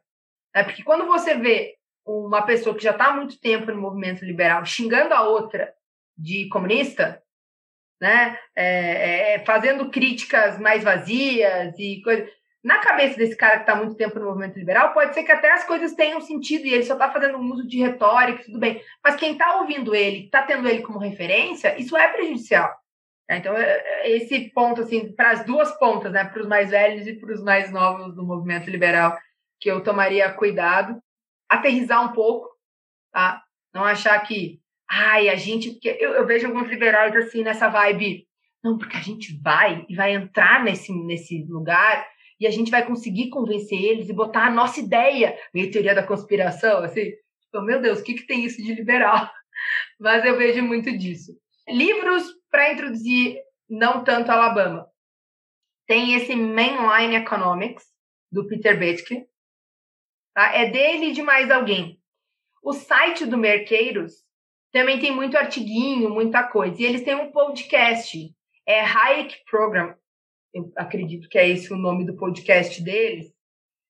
[0.56, 0.64] Né?
[0.64, 1.76] Porque quando você vê
[2.06, 5.74] uma pessoa que já está há muito tempo no movimento liberal xingando a outra
[6.18, 7.22] de comunista,
[8.00, 8.38] né?
[8.56, 12.28] É, é, fazendo críticas mais vazias e coisas.
[12.64, 15.52] Na cabeça desse cara que está muito tempo no movimento liberal, pode ser que até
[15.52, 18.84] as coisas tenham sentido e ele só está fazendo um uso de retórica, tudo bem.
[19.04, 22.72] Mas quem está ouvindo ele, está tendo ele como referência, isso é prejudicial.
[23.38, 23.56] Então,
[24.03, 26.26] esse ponto, assim, para as duas pontas, né?
[26.26, 29.18] Para os mais velhos e para os mais novos do movimento liberal,
[29.60, 31.02] que eu tomaria cuidado,
[31.49, 32.49] aterrizar um pouco,
[33.12, 33.41] tá?
[33.74, 34.60] Não achar que
[34.90, 35.72] ai, a gente.
[35.72, 38.28] Porque eu, eu vejo alguns liberais assim nessa vibe.
[38.64, 42.06] Não, porque a gente vai e vai entrar nesse, nesse lugar
[42.40, 46.06] e a gente vai conseguir convencer eles e botar a nossa ideia, meio teoria da
[46.06, 47.12] conspiração, assim.
[47.41, 49.30] Tipo, meu Deus, o que, que tem isso de liberal?
[49.99, 51.32] Mas eu vejo muito disso.
[51.72, 53.39] Livros para introduzir
[53.69, 54.88] não tanto Alabama.
[55.88, 57.85] Tem esse Mainline Economics,
[58.31, 59.26] do Peter Bethke.
[60.34, 60.53] Tá?
[60.56, 61.99] É dele e de mais alguém.
[62.64, 64.14] O site do Merqueiros
[64.72, 66.81] também tem muito artiguinho, muita coisa.
[66.81, 68.34] E eles têm um podcast,
[68.65, 69.95] é Hayek Program,
[70.53, 73.34] eu acredito que é esse o nome do podcast deles,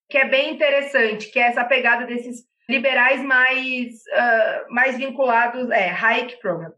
[0.10, 5.90] que é bem interessante, que é essa pegada desses liberais mais, uh, mais vinculados, é,
[5.90, 6.72] Hayek Program,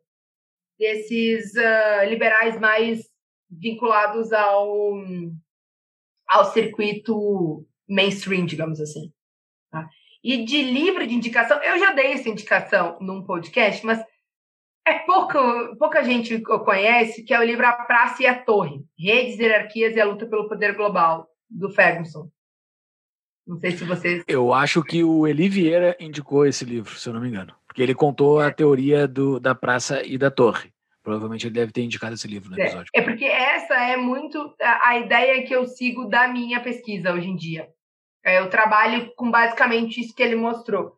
[0.84, 3.08] desses uh, liberais mais
[3.50, 5.02] vinculados ao,
[6.28, 9.14] ao circuito mainstream, digamos assim.
[9.72, 9.88] Tá?
[10.22, 14.04] E de livro de indicação, eu já dei essa indicação num podcast, mas
[14.86, 15.38] é pouco,
[15.78, 20.02] pouca gente conhece, que é o livro A Praça e a Torre, Redes, Hierarquias e
[20.02, 22.30] a Luta pelo Poder Global, do Ferguson.
[23.48, 24.24] Não sei se vocês...
[24.28, 27.54] Eu acho que o Eli Vieira indicou esse livro, se eu não me engano.
[27.68, 30.73] Porque ele contou a teoria do, da praça e da torre.
[31.04, 32.90] Provavelmente ele deve ter indicado esse livro no episódio.
[32.96, 37.12] É, é porque essa é muito a, a ideia que eu sigo da minha pesquisa
[37.12, 37.68] hoje em dia.
[38.26, 40.98] É, eu trabalho com basicamente isso que ele mostrou.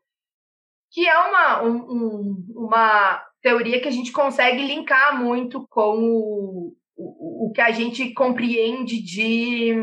[0.91, 6.76] Que é uma, um, um, uma teoria que a gente consegue linkar muito com o,
[6.95, 9.73] o, o que a gente compreende de,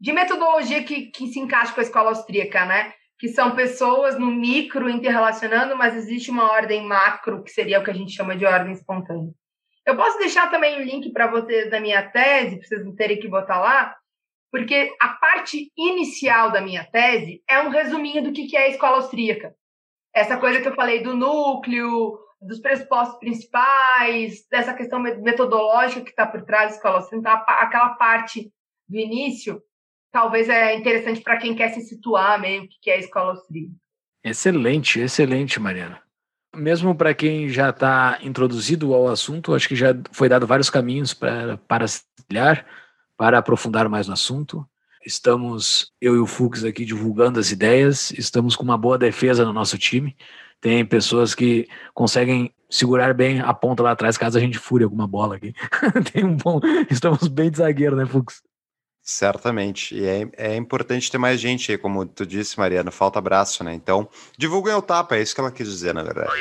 [0.00, 2.92] de metodologia que, que se encaixa com a escola austríaca, né?
[3.18, 7.90] Que são pessoas no micro interrelacionando, mas existe uma ordem macro, que seria o que
[7.90, 9.32] a gente chama de ordem espontânea.
[9.86, 13.20] Eu posso deixar também o link para vocês da minha tese, para vocês não terem
[13.20, 13.96] que botar lá,
[14.50, 18.96] porque a parte inicial da minha tese é um resuminho do que é a escola
[18.96, 19.54] austríaca.
[20.14, 26.26] Essa coisa que eu falei do núcleo, dos pressupostos principais, dessa questão metodológica que está
[26.26, 28.50] por trás da escola austríaca, então, aquela parte
[28.88, 29.62] do início,
[30.16, 33.74] talvez é interessante para quem quer se situar mesmo que é a escola austríaca.
[34.24, 36.00] Excelente, excelente, Mariana.
[36.54, 41.12] Mesmo para quem já está introduzido ao assunto, acho que já foi dado vários caminhos
[41.12, 42.64] para, para se trilhar
[43.14, 44.66] para aprofundar mais no assunto.
[45.04, 49.52] Estamos, eu e o Fux aqui divulgando as ideias, estamos com uma boa defesa no
[49.52, 50.16] nosso time.
[50.62, 55.06] Tem pessoas que conseguem segurar bem a ponta lá atrás caso a gente fure alguma
[55.06, 55.52] bola aqui.
[56.10, 56.58] Tem um bom,
[56.90, 58.42] estamos bem de zagueiro, né, Fux?
[59.08, 59.94] Certamente.
[59.94, 63.72] E é, é importante ter mais gente aí, como tu disse, Mariana, falta abraço, né?
[63.72, 66.26] Então, divulguem o tapa, é isso que ela quis dizer, na verdade.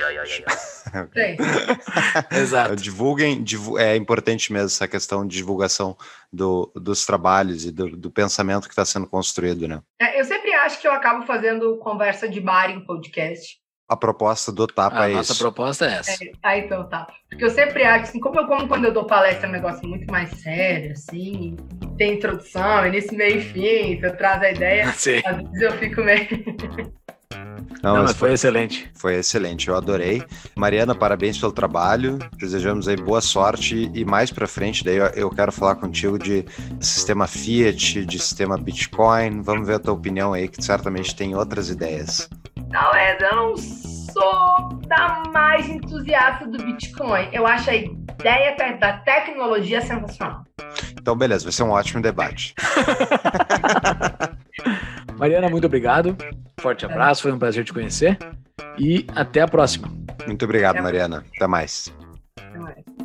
[2.36, 2.76] Exato.
[2.76, 5.96] Divulguem, divu é importante mesmo essa questão de divulgação
[6.34, 9.80] do, dos trabalhos e do, do pensamento que está sendo construído, né?
[10.02, 13.60] É, eu sempre acho que eu acabo fazendo conversa de bar em podcast.
[13.88, 15.41] A proposta do tapa A é nossa isso.
[15.44, 16.24] proposta é essa.
[16.24, 17.06] É, ah, então tá.
[17.30, 19.88] Porque eu sempre acho, assim, como, eu, como quando eu dou palestra é um negócio
[19.88, 21.56] muito mais sério, assim,
[21.95, 25.22] tem introdução, início, meio e fim, você traz a ideia, Sim.
[25.24, 26.28] às vezes eu fico meio.
[27.84, 28.90] Não, Não, mas mas foi excelente.
[28.95, 30.24] Foi excelente, eu adorei.
[30.56, 32.18] Mariana, parabéns pelo trabalho.
[32.38, 36.44] Desejamos aí boa sorte e mais para frente daí eu- eu quero falar contigo de
[36.80, 39.41] sistema Fiat, de sistema Bitcoin.
[39.41, 42.28] Vamos ver a tua opinião aí, que certamente tem outras ideias.
[42.76, 47.30] Talvez eu não sou da mais entusiasta do Bitcoin.
[47.31, 50.43] Eu acho a ideia da tecnologia sensacional.
[50.91, 52.53] Então, beleza, vai ser um ótimo debate.
[55.18, 56.18] Mariana, muito obrigado.
[56.60, 58.18] Forte abraço, foi um prazer te conhecer.
[58.77, 59.88] E até a próxima.
[60.27, 61.23] Muito obrigado, Até Mariana.
[61.34, 61.93] Até mais.
[62.38, 63.05] Até mais.